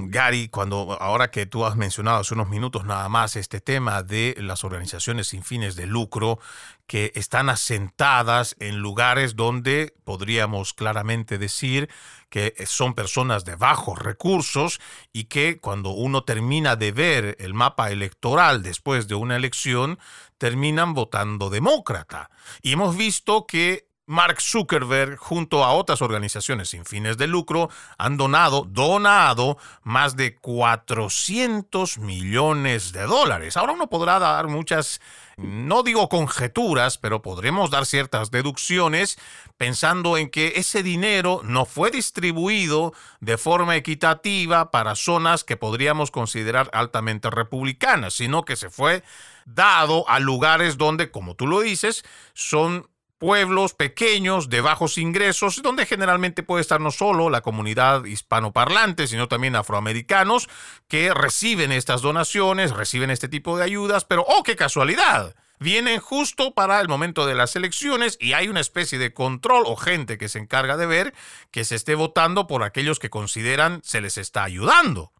Gary, 0.08 0.48
cuando 0.48 0.96
ahora 1.00 1.30
que 1.30 1.46
tú 1.46 1.64
has 1.64 1.76
mencionado 1.76 2.20
hace 2.20 2.34
unos 2.34 2.48
minutos 2.48 2.84
nada 2.84 3.08
más 3.08 3.36
este 3.36 3.60
tema 3.60 4.02
de 4.02 4.34
las 4.38 4.64
organizaciones 4.64 5.28
sin 5.28 5.42
fines 5.42 5.76
de 5.76 5.86
lucro 5.86 6.38
que 6.86 7.12
están 7.14 7.48
asentadas 7.48 8.56
en 8.60 8.78
lugares 8.78 9.34
donde 9.36 9.94
podríamos 10.04 10.72
claramente 10.72 11.38
decir 11.38 11.88
que 12.28 12.54
son 12.66 12.94
personas 12.94 13.44
de 13.44 13.56
bajos 13.56 13.98
recursos 13.98 14.80
y 15.12 15.24
que 15.24 15.58
cuando 15.58 15.90
uno 15.90 16.24
termina 16.24 16.76
de 16.76 16.92
ver 16.92 17.36
el 17.40 17.54
mapa 17.54 17.90
electoral 17.90 18.62
después 18.62 19.08
de 19.08 19.14
una 19.14 19.36
elección, 19.36 19.98
terminan 20.38 20.94
votando 20.94 21.50
demócrata. 21.50 22.30
Y 22.62 22.72
hemos 22.72 22.96
visto 22.96 23.46
que 23.46 23.88
Mark 24.06 24.40
Zuckerberg, 24.40 25.16
junto 25.16 25.64
a 25.64 25.72
otras 25.72 26.00
organizaciones 26.00 26.68
sin 26.68 26.84
fines 26.84 27.18
de 27.18 27.26
lucro, 27.26 27.68
han 27.98 28.16
donado, 28.16 28.64
donado 28.68 29.58
más 29.82 30.14
de 30.14 30.36
400 30.36 31.98
millones 31.98 32.92
de 32.92 33.02
dólares. 33.02 33.56
Ahora 33.56 33.72
uno 33.72 33.88
podrá 33.88 34.20
dar 34.20 34.46
muchas, 34.46 35.00
no 35.36 35.82
digo 35.82 36.08
conjeturas, 36.08 36.98
pero 36.98 37.20
podremos 37.20 37.70
dar 37.70 37.84
ciertas 37.84 38.30
deducciones 38.30 39.18
pensando 39.56 40.16
en 40.16 40.30
que 40.30 40.52
ese 40.54 40.84
dinero 40.84 41.40
no 41.42 41.64
fue 41.64 41.90
distribuido 41.90 42.92
de 43.18 43.36
forma 43.36 43.74
equitativa 43.74 44.70
para 44.70 44.94
zonas 44.94 45.42
que 45.42 45.56
podríamos 45.56 46.12
considerar 46.12 46.70
altamente 46.72 47.28
republicanas, 47.28 48.14
sino 48.14 48.44
que 48.44 48.54
se 48.54 48.70
fue 48.70 49.02
dado 49.46 50.08
a 50.08 50.20
lugares 50.20 50.76
donde, 50.76 51.10
como 51.10 51.34
tú 51.34 51.48
lo 51.48 51.60
dices, 51.60 52.04
son 52.34 52.88
pueblos 53.18 53.74
pequeños 53.74 54.50
de 54.50 54.60
bajos 54.60 54.98
ingresos, 54.98 55.62
donde 55.62 55.86
generalmente 55.86 56.42
puede 56.42 56.60
estar 56.60 56.80
no 56.80 56.90
solo 56.90 57.30
la 57.30 57.40
comunidad 57.40 58.04
hispanoparlante, 58.04 59.06
sino 59.06 59.28
también 59.28 59.56
afroamericanos 59.56 60.48
que 60.88 61.12
reciben 61.14 61.72
estas 61.72 62.02
donaciones, 62.02 62.76
reciben 62.76 63.10
este 63.10 63.28
tipo 63.28 63.56
de 63.56 63.64
ayudas, 63.64 64.04
pero 64.04 64.24
¡oh, 64.26 64.42
qué 64.42 64.56
casualidad! 64.56 65.34
Vienen 65.58 66.00
justo 66.00 66.52
para 66.52 66.80
el 66.82 66.88
momento 66.88 67.26
de 67.26 67.34
las 67.34 67.56
elecciones 67.56 68.18
y 68.20 68.34
hay 68.34 68.48
una 68.48 68.60
especie 68.60 68.98
de 68.98 69.14
control 69.14 69.62
o 69.66 69.76
gente 69.76 70.18
que 70.18 70.28
se 70.28 70.38
encarga 70.38 70.76
de 70.76 70.86
ver 70.86 71.14
que 71.50 71.64
se 71.64 71.76
esté 71.76 71.94
votando 71.94 72.46
por 72.46 72.62
aquellos 72.62 72.98
que 72.98 73.08
consideran 73.08 73.80
se 73.82 74.02
les 74.02 74.18
está 74.18 74.44
ayudando. 74.44 75.12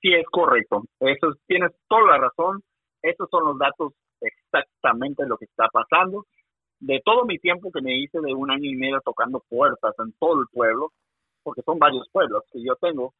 Sí, 0.00 0.14
es 0.14 0.26
correcto. 0.30 0.84
Eso 1.00 1.34
tienes 1.48 1.72
toda 1.88 2.12
la 2.12 2.18
razón. 2.18 2.62
Esos 3.02 3.28
son 3.30 3.44
los 3.46 3.58
datos 3.58 3.92
exactamente 4.20 5.26
lo 5.26 5.36
que 5.36 5.46
está 5.46 5.66
pasando 5.72 6.24
de 6.80 7.00
todo 7.04 7.24
mi 7.24 7.38
tiempo 7.38 7.70
que 7.70 7.82
me 7.82 7.96
hice 7.96 8.20
de 8.20 8.34
un 8.34 8.50
año 8.50 8.68
y 8.68 8.74
medio 8.74 9.00
tocando 9.04 9.42
puertas 9.48 9.94
en 9.98 10.12
todo 10.18 10.40
el 10.40 10.46
pueblo, 10.52 10.92
porque 11.42 11.62
son 11.62 11.78
varios 11.78 12.08
pueblos 12.10 12.42
que 12.52 12.62
yo 12.62 12.74
tengo, 12.76 13.12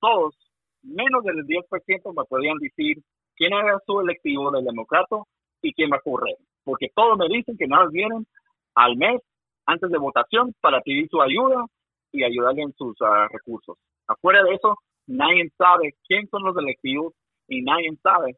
todos, 0.00 0.34
menos 0.82 1.24
del 1.24 1.44
10% 1.44 2.14
me 2.16 2.24
podían 2.24 2.58
decir 2.58 2.98
quién 3.36 3.52
era 3.52 3.78
su 3.84 4.00
electivo 4.00 4.50
del 4.50 4.64
demócrata 4.64 5.16
y 5.62 5.72
quién 5.72 5.90
va 5.90 5.96
a 5.96 6.00
correr. 6.00 6.36
Porque 6.64 6.88
todos 6.94 7.18
me 7.18 7.28
dicen 7.28 7.56
que 7.56 7.66
nada 7.66 7.88
vienen 7.90 8.26
al 8.74 8.96
mes 8.96 9.20
antes 9.66 9.90
de 9.90 9.98
votación 9.98 10.54
para 10.60 10.80
pedir 10.80 11.08
su 11.08 11.20
ayuda 11.20 11.66
y 12.12 12.22
ayudarle 12.22 12.62
en 12.62 12.72
sus 12.74 12.96
ah, 13.02 13.26
recursos. 13.32 13.76
Afuera 14.06 14.42
de 14.44 14.54
eso, 14.54 14.76
nadie 15.06 15.50
sabe 15.58 15.94
quién 16.06 16.28
son 16.28 16.44
los 16.44 16.56
electivos 16.56 17.14
y 17.48 17.62
nadie 17.62 17.90
sabe 18.02 18.36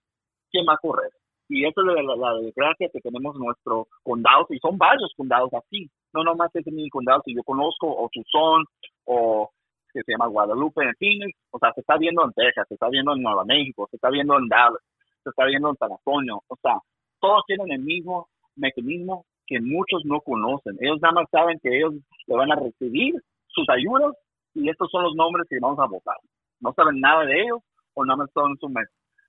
quién 0.51 0.65
va 0.67 0.75
a 0.75 0.79
correr. 0.79 1.11
Y 1.53 1.67
esa 1.67 1.81
es 1.81 2.05
la, 2.05 2.35
desgracia 2.35 2.89
que 2.93 3.01
tenemos 3.01 3.35
en 3.35 3.43
nuestro 3.43 3.89
condado, 4.05 4.47
y 4.51 4.59
son 4.61 4.79
varios 4.79 5.13
condados 5.17 5.51
así, 5.53 5.91
no 6.15 6.23
nomás 6.23 6.55
es 6.55 6.65
mi 6.67 6.89
condado 6.89 7.23
que 7.25 7.35
yo 7.35 7.43
conozco, 7.43 7.89
o 7.89 8.09
Tucson, 8.13 8.65
o 9.05 9.51
que 9.93 10.01
se 10.03 10.13
llama 10.13 10.29
Guadalupe 10.29 10.85
en 10.85 10.95
Phoenix, 10.95 11.37
o 11.51 11.59
sea, 11.59 11.73
se 11.73 11.81
está 11.81 11.97
viendo 11.99 12.25
en 12.25 12.33
Texas, 12.35 12.69
se 12.69 12.75
está 12.75 12.89
viendo 12.89 13.15
en 13.15 13.23
Nueva 13.23 13.45
México, 13.45 13.89
se 13.91 13.97
está 13.97 14.11
viendo 14.11 14.39
en 14.39 14.47
Dallas, 14.47 14.79
se 15.25 15.31
está 15.31 15.45
viendo 15.47 15.71
en 15.71 15.77
San 15.77 15.91
Antonio, 15.91 16.41
o 16.47 16.57
sea, 16.63 16.79
todos 17.19 17.43
tienen 17.49 17.73
el 17.73 17.81
mismo 17.81 18.29
mecanismo 18.55 19.25
que 19.51 19.61
muchos 19.61 20.05
no 20.05 20.21
conocen. 20.21 20.77
Ellos 20.81 21.01
nada 21.03 21.15
más 21.15 21.27
saben 21.33 21.59
que 21.61 21.77
ellos 21.77 21.95
le 22.29 22.37
van 22.37 22.53
a 22.53 22.57
recibir 22.57 23.15
sus 23.49 23.69
ayudas 23.69 24.15
y 24.55 24.71
estos 24.71 24.89
son 24.93 25.03
los 25.03 25.17
nombres 25.17 25.49
que 25.51 25.59
vamos 25.61 25.81
a 25.81 25.87
votar. 25.87 26.17
No 26.61 26.73
saben 26.75 27.01
nada 27.01 27.25
de 27.25 27.43
ellos 27.43 27.59
o 27.95 28.05
nada 28.05 28.19
más 28.19 28.31
son 28.33 28.57
su 28.59 28.69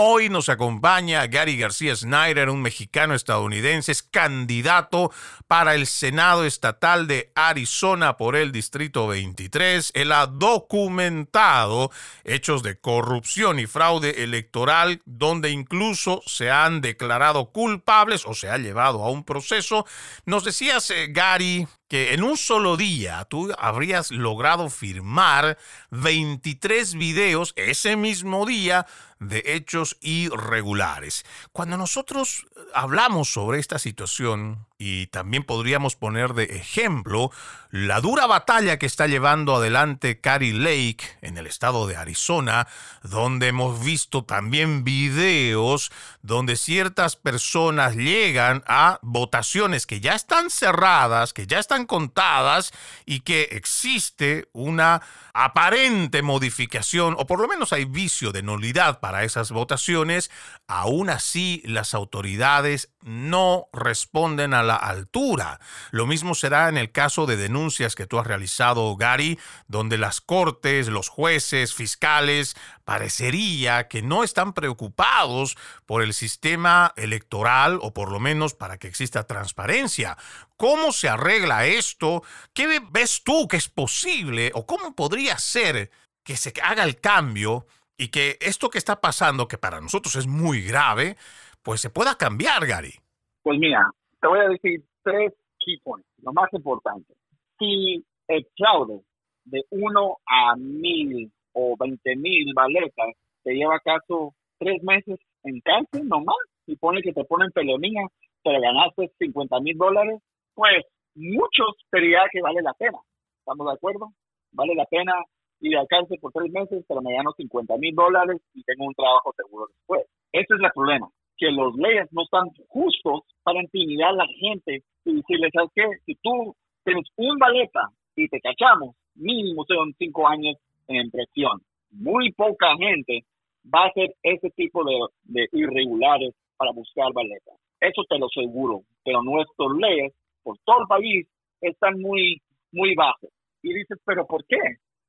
Hoy 0.00 0.28
nos 0.28 0.48
acompaña 0.48 1.26
Gary 1.26 1.58
García 1.58 1.96
Snyder, 1.96 2.50
un 2.50 2.62
mexicano 2.62 3.16
estadounidense, 3.16 3.90
es 3.90 4.04
candidato 4.04 5.10
para 5.48 5.74
el 5.74 5.88
Senado 5.88 6.44
Estatal 6.44 7.08
de 7.08 7.32
Arizona 7.34 8.16
por 8.16 8.36
el 8.36 8.52
Distrito 8.52 9.08
23. 9.08 9.90
Él 9.96 10.12
ha 10.12 10.28
documentado 10.28 11.90
hechos 12.22 12.62
de 12.62 12.78
corrupción 12.78 13.58
y 13.58 13.66
fraude 13.66 14.22
electoral 14.22 15.02
donde 15.04 15.50
incluso 15.50 16.22
se 16.26 16.48
han 16.48 16.80
declarado 16.80 17.50
culpables 17.50 18.24
o 18.24 18.34
se 18.34 18.48
ha 18.50 18.56
llevado 18.56 19.02
a 19.02 19.10
un 19.10 19.24
proceso. 19.24 19.84
Nos 20.24 20.44
decías, 20.44 20.88
eh, 20.92 21.08
Gary, 21.10 21.66
que 21.88 22.12
en 22.12 22.22
un 22.22 22.36
solo 22.36 22.76
día 22.76 23.24
tú 23.24 23.50
habrías 23.58 24.10
logrado 24.10 24.68
firmar 24.70 25.58
23 25.90 26.94
videos 26.94 27.54
ese 27.56 27.96
mismo 27.96 28.46
día 28.46 28.86
de 29.18 29.42
hechos 29.46 29.96
irregulares. 30.00 31.24
Cuando 31.52 31.76
nosotros 31.76 32.46
hablamos 32.74 33.32
sobre 33.32 33.58
esta 33.58 33.78
situación, 33.78 34.67
y 34.78 35.08
también 35.08 35.42
podríamos 35.42 35.96
poner 35.96 36.34
de 36.34 36.44
ejemplo 36.44 37.32
la 37.70 38.00
dura 38.00 38.26
batalla 38.26 38.78
que 38.78 38.86
está 38.86 39.08
llevando 39.08 39.56
adelante 39.56 40.20
Carrie 40.20 40.54
Lake 40.54 41.04
en 41.20 41.36
el 41.36 41.46
estado 41.48 41.88
de 41.88 41.96
Arizona, 41.96 42.68
donde 43.02 43.48
hemos 43.48 43.84
visto 43.84 44.24
también 44.24 44.84
videos 44.84 45.90
donde 46.22 46.56
ciertas 46.56 47.16
personas 47.16 47.96
llegan 47.96 48.62
a 48.68 49.00
votaciones 49.02 49.84
que 49.84 50.00
ya 50.00 50.14
están 50.14 50.48
cerradas, 50.48 51.32
que 51.32 51.48
ya 51.48 51.58
están 51.58 51.84
contadas 51.84 52.72
y 53.04 53.20
que 53.20 53.48
existe 53.50 54.48
una 54.52 55.02
aparente 55.34 56.22
modificación, 56.22 57.14
o 57.18 57.26
por 57.26 57.40
lo 57.40 57.48
menos 57.48 57.72
hay 57.72 57.84
vicio 57.84 58.32
de 58.32 58.42
nulidad 58.42 59.00
para 59.00 59.24
esas 59.24 59.50
votaciones, 59.50 60.30
aún 60.66 61.10
así 61.10 61.62
las 61.64 61.94
autoridades 61.94 62.90
no 63.02 63.68
responden 63.72 64.52
a 64.52 64.62
la 64.68 64.76
altura. 64.76 65.58
Lo 65.90 66.06
mismo 66.06 66.36
será 66.36 66.68
en 66.68 66.78
el 66.78 66.92
caso 66.92 67.26
de 67.26 67.36
denuncias 67.36 67.96
que 67.96 68.06
tú 68.06 68.20
has 68.20 68.26
realizado, 68.26 68.94
Gary, 68.96 69.38
donde 69.66 69.98
las 69.98 70.20
cortes, 70.20 70.86
los 70.86 71.08
jueces, 71.08 71.74
fiscales, 71.74 72.56
parecería 72.84 73.88
que 73.88 74.02
no 74.02 74.22
están 74.22 74.52
preocupados 74.52 75.56
por 75.84 76.02
el 76.02 76.14
sistema 76.14 76.92
electoral 76.96 77.80
o 77.82 77.92
por 77.92 78.12
lo 78.12 78.20
menos 78.20 78.54
para 78.54 78.78
que 78.78 78.86
exista 78.86 79.26
transparencia. 79.26 80.16
¿Cómo 80.56 80.92
se 80.92 81.08
arregla 81.08 81.66
esto? 81.66 82.22
¿Qué 82.52 82.80
ves 82.90 83.22
tú 83.24 83.48
que 83.48 83.56
es 83.56 83.68
posible 83.68 84.52
o 84.54 84.66
cómo 84.66 84.94
podría 84.94 85.38
ser 85.38 85.90
que 86.22 86.36
se 86.36 86.52
haga 86.62 86.84
el 86.84 87.00
cambio 87.00 87.66
y 87.96 88.08
que 88.08 88.38
esto 88.40 88.70
que 88.70 88.78
está 88.78 89.00
pasando, 89.00 89.48
que 89.48 89.58
para 89.58 89.80
nosotros 89.80 90.14
es 90.16 90.26
muy 90.26 90.62
grave, 90.62 91.16
pues 91.62 91.80
se 91.80 91.90
pueda 91.90 92.16
cambiar, 92.16 92.66
Gary? 92.66 93.00
Pues 93.42 93.58
mira, 93.58 93.90
te 94.20 94.28
voy 94.28 94.40
a 94.40 94.48
decir 94.48 94.82
tres 95.02 95.32
key 95.58 95.78
points, 95.82 96.08
lo 96.22 96.32
más 96.32 96.52
importante. 96.52 97.14
Si 97.58 98.04
el 98.28 98.46
fraude 98.56 99.02
de 99.44 99.64
uno 99.70 100.18
a 100.26 100.54
mil 100.56 101.30
o 101.52 101.76
veinte 101.78 102.16
mil 102.16 102.52
baletas 102.54 103.14
te 103.42 103.54
lleva 103.54 103.76
acaso 103.76 104.34
tres 104.58 104.82
meses 104.82 105.18
en 105.44 105.60
cárcel 105.60 106.08
nomás 106.08 106.36
y 106.66 106.76
pone 106.76 107.00
que 107.02 107.12
te 107.12 107.24
ponen 107.24 107.50
pelonía, 107.52 108.02
te 108.42 108.52
ganaste 108.60 109.10
50 109.18 109.60
mil 109.60 109.76
dólares, 109.76 110.20
pues 110.54 110.84
muchos 111.14 111.74
diría 111.92 112.22
que 112.30 112.42
vale 112.42 112.62
la 112.62 112.74
pena. 112.74 112.98
¿Estamos 113.38 113.66
de 113.66 113.72
acuerdo? 113.72 114.12
Vale 114.52 114.74
la 114.74 114.84
pena 114.86 115.12
ir 115.60 115.76
al 115.76 115.88
cárcel 115.88 116.18
por 116.20 116.32
tres 116.32 116.50
meses, 116.52 116.84
pero 116.86 117.00
me 117.00 117.12
gano 117.12 117.32
50 117.36 117.76
mil 117.78 117.94
dólares 117.94 118.40
y 118.54 118.62
tengo 118.64 118.86
un 118.86 118.94
trabajo 118.94 119.32
seguro 119.36 119.66
después. 119.68 120.02
Ese 120.32 120.54
es 120.54 120.60
el 120.60 120.70
problema, 120.74 121.08
que 121.38 121.50
los 121.50 121.74
leyes 121.76 122.08
no 122.12 122.22
están 122.22 122.48
justos 122.68 123.22
para 123.42 123.62
intimidar 123.62 124.10
a 124.10 124.24
la 124.24 124.26
gente 124.40 124.82
y 125.04 125.14
decirles, 125.14 125.50
¿sabes 125.54 125.70
qué? 125.74 125.84
Si 126.04 126.14
tú 126.16 126.54
tienes 126.84 127.06
un 127.16 127.38
baleta 127.38 127.88
y 128.16 128.28
te 128.28 128.40
cachamos, 128.40 128.94
mínimo 129.14 129.64
son 129.66 129.94
cinco 129.98 130.26
años 130.26 130.56
en 130.88 131.10
presión. 131.10 131.60
Muy 131.90 132.32
poca 132.32 132.76
gente 132.76 133.24
va 133.72 133.84
a 133.84 133.88
hacer 133.88 134.14
ese 134.22 134.50
tipo 134.50 134.84
de, 134.84 134.94
de 135.24 135.48
irregulares 135.52 136.34
para 136.56 136.72
buscar 136.72 137.12
baletas. 137.12 137.54
Eso 137.80 138.02
te 138.08 138.18
lo 138.18 138.26
aseguro, 138.26 138.82
pero 139.04 139.22
nuestras 139.22 139.68
leyes 139.78 140.12
por 140.42 140.56
todo 140.64 140.80
el 140.80 140.86
país 140.88 141.26
están 141.60 142.00
muy, 142.00 142.40
muy 142.72 142.94
bajos. 142.94 143.30
Y 143.62 143.72
dices, 143.72 143.98
¿pero 144.04 144.26
por 144.26 144.44
qué? 144.46 144.58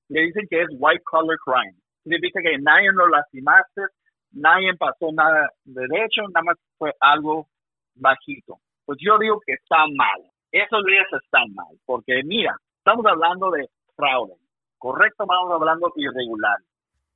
Le 0.10 0.22
dicen 0.22 0.48
que 0.50 0.62
es 0.62 0.68
white 0.72 1.04
collar 1.04 1.38
crime. 1.46 1.76
Dicen 2.06 2.44
que 2.44 2.58
nadie 2.60 2.90
lo 2.94 3.08
lastimaste, 3.08 3.82
nadie 4.32 4.76
pasó 4.76 5.12
nada 5.12 5.50
de 5.66 5.88
derecho, 5.88 6.22
nada 6.34 6.44
más 6.44 6.58
fue 6.78 6.94
algo 7.00 7.48
bajito. 7.96 8.58
Pues 8.86 8.98
yo 9.02 9.18
digo 9.18 9.40
que 9.46 9.54
está 9.54 9.78
mal. 9.96 10.22
Esos 10.52 10.84
días 10.86 11.06
están 11.24 11.54
mal, 11.54 11.78
porque 11.86 12.24
mira, 12.24 12.56
estamos 12.78 13.06
hablando 13.06 13.52
de 13.52 13.70
fraude, 13.96 14.34
correcto, 14.80 15.24
estamos 15.24 15.52
hablando 15.54 15.92
de 15.96 16.02
irregular. 16.02 16.58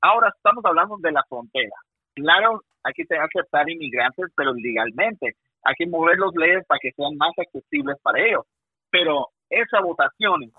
Ahora 0.01 0.31
estamos 0.35 0.63
hablando 0.65 0.97
de 0.99 1.11
la 1.11 1.23
frontera. 1.27 1.75
Claro, 2.13 2.61
hay 2.83 2.93
que 2.93 3.03
aceptar 3.15 3.67
inmigrantes, 3.69 4.27
pero 4.35 4.53
legalmente 4.53 5.35
hay 5.63 5.73
que 5.75 5.87
mover 5.87 6.17
los 6.17 6.35
leyes 6.35 6.63
para 6.67 6.79
que 6.79 6.91
sean 6.91 7.15
más 7.17 7.31
accesibles 7.37 7.97
para 8.03 8.19
ellos. 8.19 8.45
Pero 8.91 9.29
esa 9.49 9.81
votación 9.81 10.51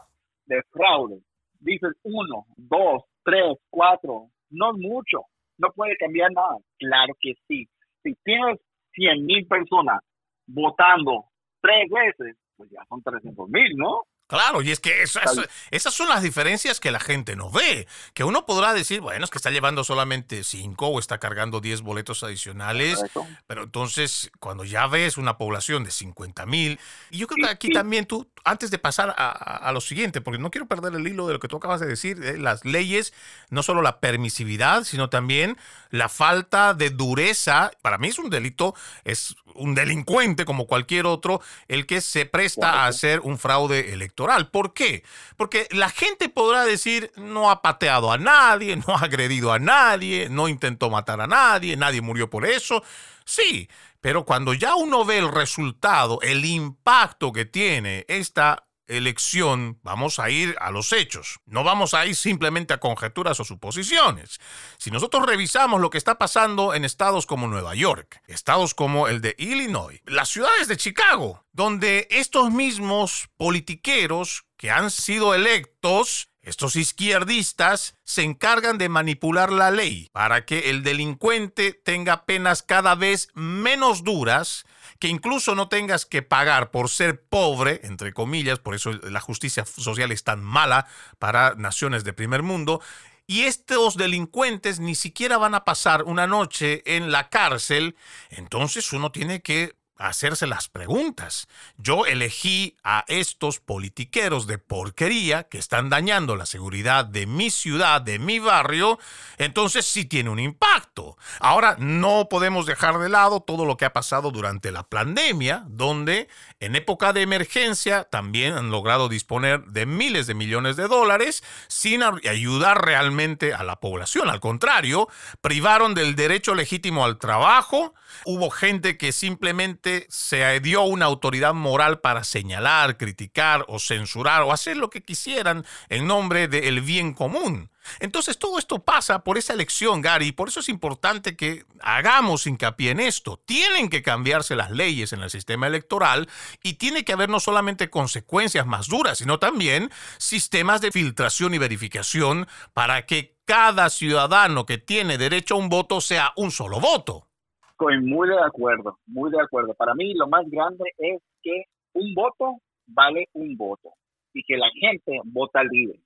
de 0.47 0.63
fraude, 0.73 1.21
dices 1.61 1.93
uno, 2.03 2.47
dos, 2.57 3.03
tres, 3.23 3.57
cuatro, 3.71 4.29
no 4.51 4.73
es 4.73 4.79
mucho, 4.79 5.27
no 5.59 5.71
puede 5.73 5.97
cambiar 5.97 6.33
nada. 6.33 6.57
Claro 6.79 7.15
que 7.21 7.35
sí. 7.49 7.69
Si 8.03 8.15
tienes 8.25 8.59
100 8.93 9.25
mil 9.25 9.47
personas 9.47 10.01
votando 10.47 11.25
tres 11.61 11.89
veces, 11.91 12.37
pues 12.57 12.71
ya 12.71 12.85
son 12.89 13.03
300 13.03 13.49
mil, 13.49 13.77
¿no? 13.77 14.03
Claro, 14.35 14.63
y 14.63 14.73
es 14.73 14.81
que 14.81 15.03
esas 15.03 15.95
son 15.95 16.09
las 16.09 16.23
diferencias 16.23 16.81
que 16.81 16.91
la 16.91 16.99
gente 16.99 17.37
no 17.37 17.51
ve. 17.51 17.87
Que 18.15 18.25
uno 18.25 18.47
podrá 18.47 18.75
decir, 18.75 19.01
bueno, 19.01 19.25
es 19.25 19.31
que 19.31 19.39
está 19.39 19.51
llevando 19.51 19.85
solamente 19.85 20.43
cinco 20.43 20.89
o 20.89 20.99
está 20.99 21.19
cargando 21.19 21.61
10 21.61 21.83
boletos 21.83 22.25
adicionales. 22.25 23.01
Pero 23.47 23.63
entonces, 23.63 24.33
cuando 24.41 24.65
ya 24.65 24.89
ves 24.89 25.19
una 25.19 25.39
población 25.39 25.85
de 25.85 25.93
50 25.93 26.47
mil, 26.47 26.81
y 27.11 27.19
yo 27.19 27.29
creo 27.29 27.47
que 27.47 27.53
aquí 27.53 27.71
también 27.71 28.07
tú, 28.07 28.29
antes 28.45 28.73
de 28.73 28.79
pasar 28.79 29.15
a, 29.17 29.71
lo 29.73 29.81
siguiente, 29.81 30.21
porque 30.21 30.39
no 30.39 30.51
quiero 30.51 30.67
perder 30.67 30.95
el 30.95 31.07
hilo 31.07 31.27
de 31.27 31.35
lo 31.35 31.41
que 31.41 31.49
tú 31.49 31.57
acabas 31.57 31.81
de 31.81 31.87
decir, 31.87 32.23
eh, 32.25 32.37
las 32.37 32.65
leyes, 32.65 33.13
no 33.51 33.63
solo 33.63 33.83
la 33.83 34.01
permisividad, 34.01 34.85
sino 34.85 35.11
también 35.11 35.57
la 35.91 36.09
falta 36.09 36.75
de 36.75 36.91
dureza. 36.91 37.71
Para 37.83 37.99
mí 37.99 38.09
es 38.09 38.19
un 38.19 38.31
delito, 38.31 38.75
es 39.05 39.37
un 39.55 39.75
delincuente 39.75 40.45
como 40.45 40.67
cualquier 40.67 41.07
otro, 41.07 41.41
el 41.69 41.87
que 41.87 42.01
se 42.01 42.27
presta 42.27 42.83
a 42.83 42.87
hacer 42.87 43.21
un 43.21 43.39
fraude 43.39 43.93
electoral. 43.93 44.24
¿Por 44.51 44.73
qué? 44.73 45.05
Porque 45.37 45.69
la 45.71 45.89
gente 45.89 46.29
podrá 46.29 46.65
decir, 46.65 47.13
no 47.17 47.51
ha 47.51 47.63
pateado 47.63 48.13
a 48.13 48.19
nadie, 48.19 48.77
no 48.87 48.95
ha 48.95 49.01
agredido 49.01 49.53
a 49.53 49.59
nadie, 49.59 50.29
no 50.31 50.49
intentó 50.49 50.91
matar 50.91 51.21
a 51.21 51.27
nadie, 51.27 51.77
nadie 51.77 52.01
murió 52.01 52.31
por 52.31 52.47
eso. 52.47 52.83
Sí, 53.25 53.69
pero 54.01 54.25
cuando 54.25 54.53
ya 54.55 54.75
uno 54.75 55.05
ve 55.05 55.19
el 55.19 55.33
resultado, 55.33 56.21
el 56.23 56.45
impacto 56.45 57.33
que 57.33 57.45
tiene 57.45 58.05
esta 58.09 58.67
elección, 58.87 59.79
vamos 59.83 60.19
a 60.19 60.31
ir 60.31 60.57
a 60.61 60.71
los 60.71 60.93
hechos. 60.93 61.41
No 61.47 61.65
vamos 61.65 61.95
a 61.95 62.07
ir 62.07 62.15
simplemente 62.15 62.75
a 62.75 62.81
conjeturas 62.81 63.41
o 63.41 63.45
suposiciones. 63.45 64.41
Si 64.79 64.91
nosotros 64.91 65.27
revisamos 65.27 65.81
lo 65.81 65.91
que 65.91 65.99
está 65.99 66.19
pasando 66.19 66.75
en 66.75 66.85
estados 66.85 67.27
como 67.27 67.49
Nueva 67.49 67.75
York, 67.75 68.21
estados 68.27 68.75
como 68.75 69.09
el 69.09 69.21
de 69.21 69.35
Illinois, 69.39 70.01
las 70.07 70.29
ciudades 70.29 70.69
de 70.69 70.77
Chicago, 70.77 71.45
donde 71.53 72.07
estos 72.11 72.51
mismos 72.51 73.29
politiqueros 73.37 74.45
que 74.57 74.71
han 74.71 74.91
sido 74.91 75.35
electos 75.35 76.29
estos 76.45 76.77
izquierdistas 76.77 77.97
se 78.05 78.23
encargan 78.23 78.79
de 78.79 78.89
manipular 78.89 79.51
la 79.51 79.71
ley 79.71 80.09
para 80.13 80.45
que 80.45 80.71
el 80.71 80.83
delincuente 80.83 81.73
tenga 81.73 82.25
penas 82.25 82.63
cada 82.63 82.95
vez 82.95 83.29
menos 83.35 84.05
duras 84.05 84.67
que 84.99 85.09
incluso 85.09 85.55
no 85.55 85.69
tengas 85.69 86.07
que 86.07 86.23
pagar 86.23 86.71
por 86.71 86.89
ser 86.89 87.23
pobre, 87.23 87.81
entre 87.85 88.13
comillas, 88.13 88.59
por 88.59 88.75
eso 88.75 88.93
la 88.93 89.21
justicia 89.21 89.65
social 89.65 90.13
es 90.13 90.25
tan 90.25 90.43
mala 90.43 90.87
para 91.19 91.55
naciones 91.57 92.05
de 92.05 92.13
primer 92.13 92.43
mundo, 92.43 92.81
y 93.27 93.43
estos 93.43 93.97
delincuentes 93.97 94.81
ni 94.81 94.95
siquiera 94.95 95.39
van 95.39 95.55
a 95.55 95.65
pasar 95.65 96.05
una 96.05 96.27
noche 96.27 96.83
en 96.85 97.11
la 97.11 97.31
cárcel, 97.31 97.97
entonces 98.29 98.93
uno 98.93 99.13
tiene 99.13 99.41
que 99.41 99.77
hacerse 99.97 100.47
las 100.47 100.69
preguntas. 100.69 101.49
Yo 101.77 102.07
elegí 102.07 102.77
a 102.83 103.05
estos 103.09 103.61
politiqueros 103.61 104.47
de 104.47 104.59
porquería 104.59 105.45
que 105.45 105.59
están 105.59 105.89
dañando 105.89 106.37
la 106.37 106.47
seguridad 106.47 107.05
de 107.05 107.27
mi 107.27 107.51
ciudad, 107.51 108.01
de 108.01 108.19
mi 108.19 108.39
barrio, 108.39 108.99
entonces 109.39 109.87
sí 109.87 110.05
tiene 110.05 110.31
un 110.31 110.41
impacto. 110.41 111.17
Ahora 111.41 111.77
no 111.79 112.29
podemos 112.29 112.67
dejar 112.67 112.99
de 112.99 113.09
lado 113.09 113.41
todo 113.41 113.65
lo 113.65 113.77
que 113.77 113.85
ha 113.85 113.93
pasado 113.93 114.31
durante 114.31 114.73
la 114.73 114.83
pandemia, 114.85 115.65
donde 115.69 116.29
en 116.61 116.77
época 116.77 117.13
de 117.13 117.23
emergencia 117.23 118.05
también 118.05 118.55
han 118.55 118.71
logrado 118.71 119.09
disponer 119.09 119.65
de 119.67 119.87
miles 119.87 120.27
de 120.27 120.35
millones 120.35 120.77
de 120.77 120.89
dólares 120.89 121.45
sin 121.69 122.03
ayudar 122.03 122.85
realmente 122.85 123.55
a 123.55 123.63
la 123.63 123.81
población. 123.81 124.29
Al 124.29 124.41
contrario, 124.41 125.09
privaron 125.41 125.95
del 125.95 126.17
derecho 126.17 126.55
legítimo 126.55 127.05
al 127.05 127.19
trabajo, 127.19 127.95
hubo 128.25 128.51
gente 128.51 128.97
que 128.97 129.13
simplemente 129.13 129.84
se 130.09 130.61
dio 130.61 130.83
una 130.83 131.07
autoridad 131.07 131.55
moral 131.55 132.01
para 132.01 132.25
señalar, 132.25 132.97
criticar 132.97 133.65
o 133.69 133.79
censurar 133.79 134.43
o 134.43 134.53
hacer 134.53 134.77
lo 134.77 134.91
que 134.91 135.03
quisieran 135.03 135.65
en 135.89 136.07
nombre 136.07 136.49
del 136.49 136.81
bien 136.81 137.15
común. 137.15 137.71
Entonces 138.01 138.39
todo 138.39 138.59
esto 138.59 138.83
pasa 138.83 139.25
por 139.25 139.39
esa 139.39 139.53
elección, 139.53 140.01
Gary, 140.01 140.29
y 140.29 140.33
por 140.33 140.49
eso 140.49 140.61
es 140.61 140.69
importante 140.69 141.37
que 141.37 141.65
hagamos 141.81 142.47
hincapié 142.47 142.91
en 142.91 143.01
esto. 143.01 143.41
Tienen 143.45 143.89
que 143.89 144.03
cambiarse 144.03 144.57
las 144.57 144.71
leyes 144.71 145.13
en 145.13 145.23
el 145.23 145.31
sistema 145.31 145.67
electoral 145.67 146.29
y 146.63 146.75
tiene 146.75 147.05
que 147.05 147.13
haber 147.13 147.29
no 147.29 147.41
solamente 147.41 147.91
consecuencias 147.91 148.67
más 148.67 148.89
duras, 148.89 149.19
sino 149.19 149.39
también 149.39 149.91
sistemas 150.19 150.81
de 150.81 150.93
filtración 150.93 151.55
y 151.55 151.59
verificación 151.59 152.49
para 152.73 153.07
que 153.07 153.37
cada 153.45 153.91
ciudadano 153.91 154.65
que 154.65 154.79
tiene 154.79 155.19
derecho 155.19 155.55
a 155.55 155.59
un 155.59 155.69
voto 155.69 156.01
sea 156.01 156.33
un 156.37 156.51
solo 156.51 156.81
voto. 156.81 157.29
Estoy 157.75 158.01
muy 158.03 158.29
de 158.29 158.39
acuerdo, 158.39 158.99
muy 159.05 159.33
de 159.33 159.41
acuerdo. 159.41 159.75
Para 159.75 159.95
mí 159.95 160.15
lo 160.15 160.29
más 160.29 160.49
grande 160.49 160.85
es 160.97 161.21
que 161.43 161.65
un 161.95 162.15
voto 162.15 162.59
vale 162.87 163.27
un 163.33 163.57
voto 163.57 163.91
y 164.33 164.45
que 164.45 164.57
la 164.57 164.71
gente 164.79 165.19
vota 165.25 165.65
libre. 165.65 165.99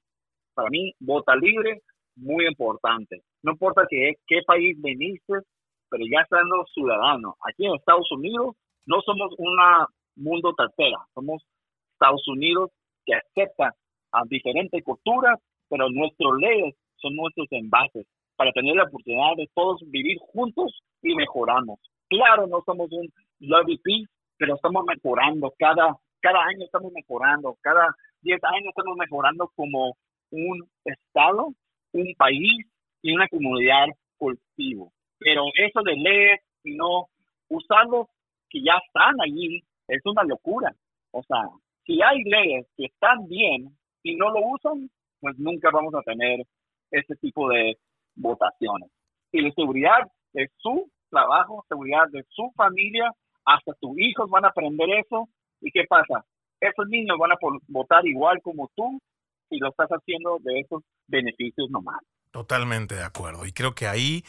Para 0.54 0.70
mí, 0.70 0.94
vota 0.98 1.36
libre, 1.36 1.82
muy 2.16 2.46
importante. 2.46 3.20
No 3.42 3.52
importa 3.52 3.82
qué, 3.88 4.14
qué 4.26 4.40
país 4.46 4.80
veniste, 4.80 5.34
pero 5.90 6.04
ya 6.10 6.24
siendo 6.30 6.64
ciudadano. 6.72 7.36
Aquí 7.46 7.66
en 7.66 7.74
Estados 7.74 8.10
Unidos 8.12 8.56
no 8.86 9.02
somos 9.02 9.34
un 9.36 9.54
mundo 10.16 10.54
tercera, 10.54 10.98
somos 11.12 11.42
Estados 11.92 12.26
Unidos 12.28 12.70
que 13.04 13.14
acepta 13.14 13.74
a 14.12 14.22
diferentes 14.24 14.82
culturas, 14.82 15.38
pero 15.68 15.90
nuestros 15.90 16.38
leyes 16.38 16.74
son 16.96 17.14
nuestros 17.14 17.46
envases 17.50 18.06
para 18.38 18.52
tener 18.52 18.76
la 18.76 18.84
oportunidad 18.84 19.34
de 19.36 19.50
todos 19.52 19.80
vivir 19.90 20.16
juntos 20.20 20.80
y 21.02 21.12
mejoramos. 21.16 21.80
Claro, 22.08 22.46
no 22.46 22.62
somos 22.64 22.88
un 22.92 23.12
love 23.40 23.68
y 23.68 23.78
peace, 23.78 24.08
pero 24.36 24.54
estamos 24.54 24.84
mejorando 24.86 25.52
cada, 25.58 25.96
cada 26.20 26.38
año 26.44 26.64
estamos 26.64 26.92
mejorando, 26.92 27.56
cada 27.60 27.88
10 28.22 28.38
años 28.44 28.68
estamos 28.68 28.96
mejorando 28.96 29.50
como 29.56 29.96
un 30.30 30.70
estado, 30.84 31.48
un 31.92 32.14
país 32.16 32.64
y 33.02 33.12
una 33.12 33.26
comunidad 33.26 33.86
cultivo. 34.16 34.92
Pero 35.18 35.42
eso 35.56 35.82
de 35.82 35.96
leer 35.96 36.38
y 36.62 36.76
no 36.76 37.06
usarlos 37.48 38.06
que 38.50 38.62
ya 38.62 38.78
están 38.86 39.20
allí 39.20 39.64
es 39.88 40.00
una 40.04 40.22
locura. 40.22 40.72
O 41.10 41.24
sea, 41.24 41.42
si 41.84 42.00
hay 42.02 42.22
leyes 42.22 42.66
que 42.76 42.84
están 42.84 43.26
bien 43.26 43.76
y 44.04 44.14
no 44.14 44.30
lo 44.30 44.46
usan, 44.46 44.88
pues 45.18 45.36
nunca 45.38 45.70
vamos 45.72 45.92
a 45.96 46.02
tener 46.02 46.46
ese 46.92 47.16
tipo 47.16 47.48
de 47.48 47.76
votaciones. 48.18 48.90
Y 49.32 49.40
la 49.42 49.52
seguridad 49.52 49.98
de 50.32 50.48
su 50.58 50.90
trabajo, 51.10 51.64
seguridad 51.68 52.08
de 52.10 52.24
su 52.28 52.50
familia, 52.56 53.10
hasta 53.44 53.72
tus 53.80 53.98
hijos 53.98 54.28
van 54.30 54.44
a 54.44 54.48
aprender 54.48 54.88
eso. 54.90 55.28
¿Y 55.60 55.70
qué 55.70 55.84
pasa? 55.88 56.24
Esos 56.60 56.86
niños 56.88 57.16
van 57.18 57.32
a 57.32 57.36
votar 57.68 58.06
igual 58.06 58.40
como 58.42 58.70
tú 58.74 58.98
si 59.48 59.58
lo 59.58 59.70
estás 59.70 59.88
haciendo 59.88 60.38
de 60.40 60.60
esos 60.60 60.82
beneficios 61.06 61.70
nomás. 61.70 62.00
Totalmente 62.30 62.94
de 62.94 63.04
acuerdo. 63.04 63.46
Y 63.46 63.52
creo 63.52 63.74
que 63.74 63.86
ahí, 63.86 64.22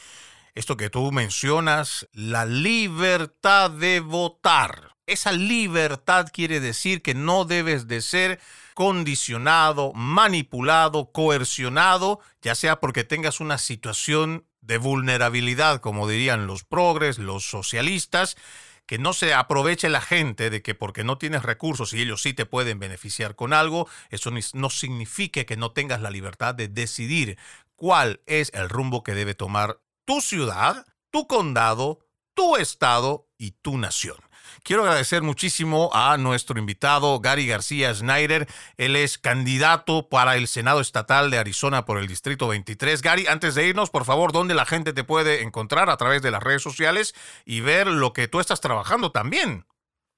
esto 0.55 0.77
que 0.77 0.89
tú 0.89 1.11
mencionas, 1.11 2.07
la 2.13 2.45
libertad 2.45 3.71
de 3.71 3.99
votar. 3.99 4.98
Esa 5.09 5.31
libertad 5.31 6.27
quiere 6.31 6.59
decir 6.59 7.01
que 7.01 7.15
no 7.15 7.45
debes 7.45 7.87
de 7.87 8.01
ser 8.01 8.39
condicionado, 8.75 9.91
manipulado, 9.93 11.11
coercionado, 11.11 12.19
ya 12.41 12.55
sea 12.55 12.79
porque 12.79 13.03
tengas 13.03 13.39
una 13.39 13.57
situación 13.57 14.45
de 14.61 14.77
vulnerabilidad, 14.77 15.81
como 15.81 16.07
dirían 16.07 16.47
los 16.47 16.63
progres, 16.63 17.17
los 17.17 17.43
socialistas, 17.43 18.37
que 18.85 18.99
no 18.99 19.13
se 19.13 19.33
aproveche 19.33 19.89
la 19.89 20.01
gente 20.01 20.49
de 20.49 20.61
que 20.61 20.75
porque 20.75 21.03
no 21.03 21.17
tienes 21.17 21.43
recursos 21.43 21.93
y 21.93 22.01
ellos 22.01 22.21
sí 22.21 22.33
te 22.33 22.45
pueden 22.45 22.79
beneficiar 22.79 23.35
con 23.35 23.53
algo, 23.53 23.89
eso 24.11 24.31
no 24.53 24.69
significa 24.69 25.43
que 25.43 25.57
no 25.57 25.71
tengas 25.71 26.01
la 26.01 26.09
libertad 26.09 26.55
de 26.55 26.67
decidir 26.67 27.37
cuál 27.75 28.21
es 28.25 28.51
el 28.53 28.69
rumbo 28.69 29.03
que 29.03 29.13
debe 29.13 29.33
tomar 29.33 29.79
tu 30.05 30.21
ciudad, 30.21 30.85
tu 31.11 31.27
condado, 31.27 31.99
tu 32.33 32.57
estado 32.57 33.27
y 33.37 33.51
tu 33.51 33.77
nación. 33.77 34.17
Quiero 34.63 34.83
agradecer 34.83 35.21
muchísimo 35.21 35.89
a 35.93 36.17
nuestro 36.17 36.59
invitado 36.59 37.19
Gary 37.19 37.47
García 37.47 37.93
Schneider. 37.93 38.47
Él 38.77 38.95
es 38.95 39.17
candidato 39.17 40.09
para 40.09 40.35
el 40.35 40.47
Senado 40.47 40.81
Estatal 40.81 41.31
de 41.31 41.37
Arizona 41.37 41.85
por 41.85 41.97
el 41.97 42.07
Distrito 42.07 42.47
23. 42.47 43.01
Gary, 43.01 43.27
antes 43.27 43.55
de 43.55 43.67
irnos, 43.67 43.89
por 43.89 44.05
favor, 44.05 44.31
¿dónde 44.31 44.53
la 44.53 44.65
gente 44.65 44.93
te 44.93 45.03
puede 45.03 45.43
encontrar 45.43 45.89
a 45.89 45.97
través 45.97 46.21
de 46.21 46.31
las 46.31 46.43
redes 46.43 46.61
sociales 46.61 47.13
y 47.45 47.61
ver 47.61 47.87
lo 47.87 48.13
que 48.13 48.27
tú 48.27 48.39
estás 48.39 48.61
trabajando 48.61 49.11
también? 49.11 49.65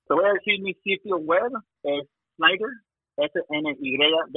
Te 0.08 0.14
voy 0.14 0.26
a 0.26 0.34
decir 0.34 0.62
mi 0.62 0.74
sitio 0.76 1.18
web, 1.18 1.52
es 1.84 2.08
Snyder, 2.36 2.70
S-N-Y-D-E-R, 3.18 4.36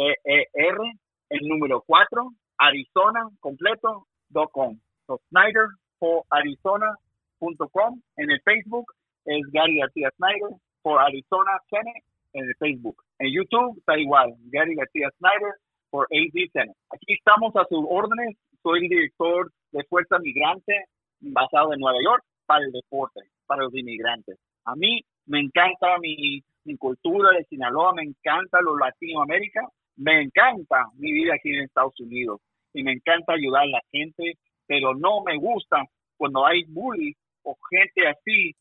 el 1.30 1.48
número 1.48 1.82
4, 1.86 2.30
Arizona, 2.58 3.28
completo, 3.40 4.06
.com. 4.52 4.78
So, 5.06 5.20
Snyder 5.30 5.68
for 5.98 6.24
Arizona.com 6.30 8.00
en 8.16 8.30
el 8.30 8.40
Facebook 8.42 8.86
es 9.24 9.40
Gary 9.52 9.78
García 9.78 10.10
Snyder 10.16 10.58
por 10.82 11.00
Arizona 11.00 11.52
Senate 11.70 12.04
en 12.32 12.46
Facebook. 12.58 12.96
En 13.18 13.32
YouTube 13.32 13.78
está 13.78 13.98
igual, 13.98 14.34
Gary 14.52 14.74
García 14.74 15.08
Snyder 15.18 15.54
por 15.90 16.06
AZ 16.10 16.50
Senate. 16.52 16.78
Aquí 16.90 17.14
estamos 17.14 17.54
a 17.56 17.64
sus 17.66 17.84
órdenes. 17.88 18.36
Soy 18.62 18.84
el 18.84 18.88
director 18.88 19.50
de 19.72 19.84
Fuerza 19.84 20.18
Migrante 20.18 20.86
basado 21.20 21.72
en 21.72 21.80
Nueva 21.80 21.98
York 22.02 22.24
para 22.46 22.64
el 22.64 22.72
deporte, 22.72 23.20
para 23.46 23.64
los 23.64 23.74
inmigrantes. 23.74 24.38
A 24.64 24.74
mí 24.74 25.00
me 25.26 25.40
encanta 25.40 25.98
mi, 26.00 26.42
cultura 26.78 27.30
de 27.36 27.44
Sinaloa, 27.44 27.92
me 27.94 28.02
encanta 28.02 28.60
los 28.62 28.78
Latinoamérica, 28.78 29.68
me 29.96 30.22
encanta 30.22 30.86
mi 30.96 31.12
vida 31.12 31.34
aquí 31.34 31.50
en 31.50 31.64
Estados 31.64 31.98
Unidos 32.00 32.40
y 32.72 32.82
me 32.82 32.92
encanta 32.92 33.34
ayudar 33.34 33.62
a 33.62 33.66
la 33.66 33.80
gente, 33.92 34.38
pero 34.66 34.94
no 34.94 35.22
me 35.22 35.36
gusta 35.36 35.84
cuando 36.16 36.44
hay 36.46 36.64
bullies 36.64 37.16
o 37.42 37.56
gente 37.70 38.08
así 38.08 38.54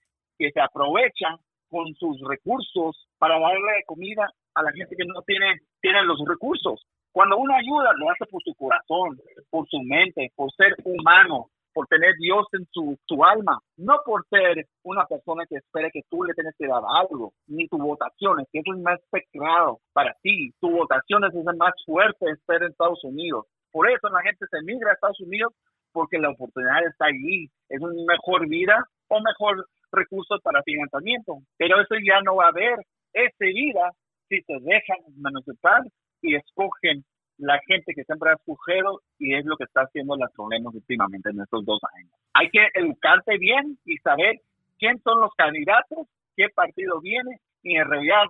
que 0.44 0.52
se 0.52 0.60
aprovechan 0.60 1.38
con 1.70 1.94
sus 1.96 2.20
recursos 2.28 3.08
para 3.18 3.40
darle 3.40 3.84
comida 3.88 4.28
a 4.54 4.62
la 4.62 4.72
gente 4.74 4.96
que 4.96 5.06
no 5.06 5.22
tiene, 5.22 5.60
tiene 5.82 6.04
los 6.04 6.20
recursos. 6.28 6.86
Cuando 7.14 7.38
uno 7.38 7.54
ayuda, 7.56 7.94
lo 7.96 8.10
hace 8.12 8.26
por 8.26 8.44
su 8.44 8.54
corazón, 8.56 9.18
por 9.50 9.68
su 9.70 9.80
mente, 9.82 10.32
por 10.36 10.52
ser 10.54 10.76
humano, 10.84 11.48
por 11.74 11.88
tener 11.88 12.14
Dios 12.20 12.46
en 12.52 12.68
su, 12.72 12.98
su 13.08 13.24
alma, 13.24 13.58
no 13.78 13.96
por 14.06 14.26
ser 14.28 14.68
una 14.84 15.06
persona 15.06 15.46
que 15.48 15.56
espera 15.56 15.90
que 15.92 16.02
tú 16.10 16.24
le 16.24 16.34
tienes 16.34 16.54
que 16.58 16.68
dar 16.68 16.84
algo, 17.02 17.34
ni 17.48 17.68
tu 17.68 17.78
votación, 17.78 18.42
es 18.42 18.48
que 18.52 18.60
es 18.60 18.66
el 18.68 18.82
más 18.82 19.00
pecado 19.10 19.80
para 19.94 20.14
ti. 20.22 20.52
Tu 20.60 20.70
votación 20.70 21.24
es 21.24 21.34
el 21.34 21.58
más 21.58 21.74
fuerte 21.86 22.30
estar 22.30 22.62
en 22.62 22.72
Estados 22.72 23.04
Unidos. 23.04 23.46
Por 23.72 23.90
eso 23.90 24.10
la 24.10 24.22
gente 24.22 24.46
se 24.52 24.62
migra 24.64 24.92
a 24.92 24.94
Estados 24.94 25.22
Unidos 25.22 25.54
porque 25.94 26.20
la 26.20 26.30
oportunidad 26.30 26.86
está 26.86 27.06
allí. 27.06 27.50
Es 27.70 27.80
una 27.80 27.94
mejor 28.06 28.48
vida 28.48 28.86
o 29.08 29.20
mejor 29.22 29.66
recursos 29.94 30.42
para 30.42 30.64
financiamiento. 30.64 31.38
Pero 31.58 31.82
eso 31.82 31.96
ya 32.06 32.22
no 32.22 32.36
va 32.36 32.46
a 32.46 32.50
haber 32.50 32.80
ese 33.14 33.46
vida 33.46 33.92
si 34.28 34.42
se 34.42 34.54
dejan 34.62 34.98
manifestar 35.18 35.82
y 36.22 36.36
escogen 36.36 37.04
la 37.38 37.60
gente 37.68 37.94
que 37.94 38.04
siempre 38.04 38.30
ha 38.30 38.34
escogido 38.34 39.02
y 39.20 39.36
es 39.36 39.46
lo 39.46 39.58
que 39.58 39.66
está 39.66 39.82
haciendo 39.82 40.16
los 40.16 40.32
problemas 40.32 40.74
últimamente 40.74 41.30
en 41.30 41.42
estos 41.42 41.66
dos 41.66 41.80
años. 41.96 42.12
Hay 42.34 42.50
que 42.50 42.68
educarte 42.74 43.38
bien 43.38 43.78
y 43.86 43.98
saber 43.98 44.40
quién 44.78 45.00
son 45.04 45.22
los 45.22 45.34
candidatos, 45.36 46.08
qué 46.36 46.48
partido 46.50 47.00
viene 47.02 47.40
y 47.62 47.78
en 47.78 47.88
realidad 47.88 48.26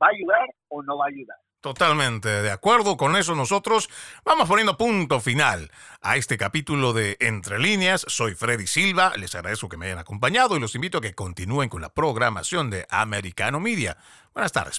va 0.00 0.08
a 0.08 0.10
ayudar 0.10 0.48
o 0.68 0.82
no 0.82 0.98
va 0.98 1.06
a 1.06 1.08
ayudar. 1.08 1.38
Totalmente 1.60 2.28
de 2.28 2.52
acuerdo 2.52 2.96
con 2.96 3.16
eso 3.16 3.34
nosotros 3.34 3.90
vamos 4.24 4.48
poniendo 4.48 4.76
punto 4.76 5.20
final 5.20 5.72
a 6.00 6.16
este 6.16 6.38
capítulo 6.38 6.92
de 6.92 7.16
Entre 7.18 7.58
líneas. 7.58 8.04
Soy 8.06 8.36
Freddy 8.36 8.68
Silva, 8.68 9.12
les 9.16 9.34
agradezco 9.34 9.68
que 9.68 9.76
me 9.76 9.86
hayan 9.86 9.98
acompañado 9.98 10.56
y 10.56 10.60
los 10.60 10.76
invito 10.76 10.98
a 10.98 11.00
que 11.00 11.16
continúen 11.16 11.68
con 11.68 11.82
la 11.82 11.88
programación 11.88 12.70
de 12.70 12.86
Americano 12.90 13.58
Media. 13.58 13.96
Buenas 14.34 14.52
tardes. 14.52 14.76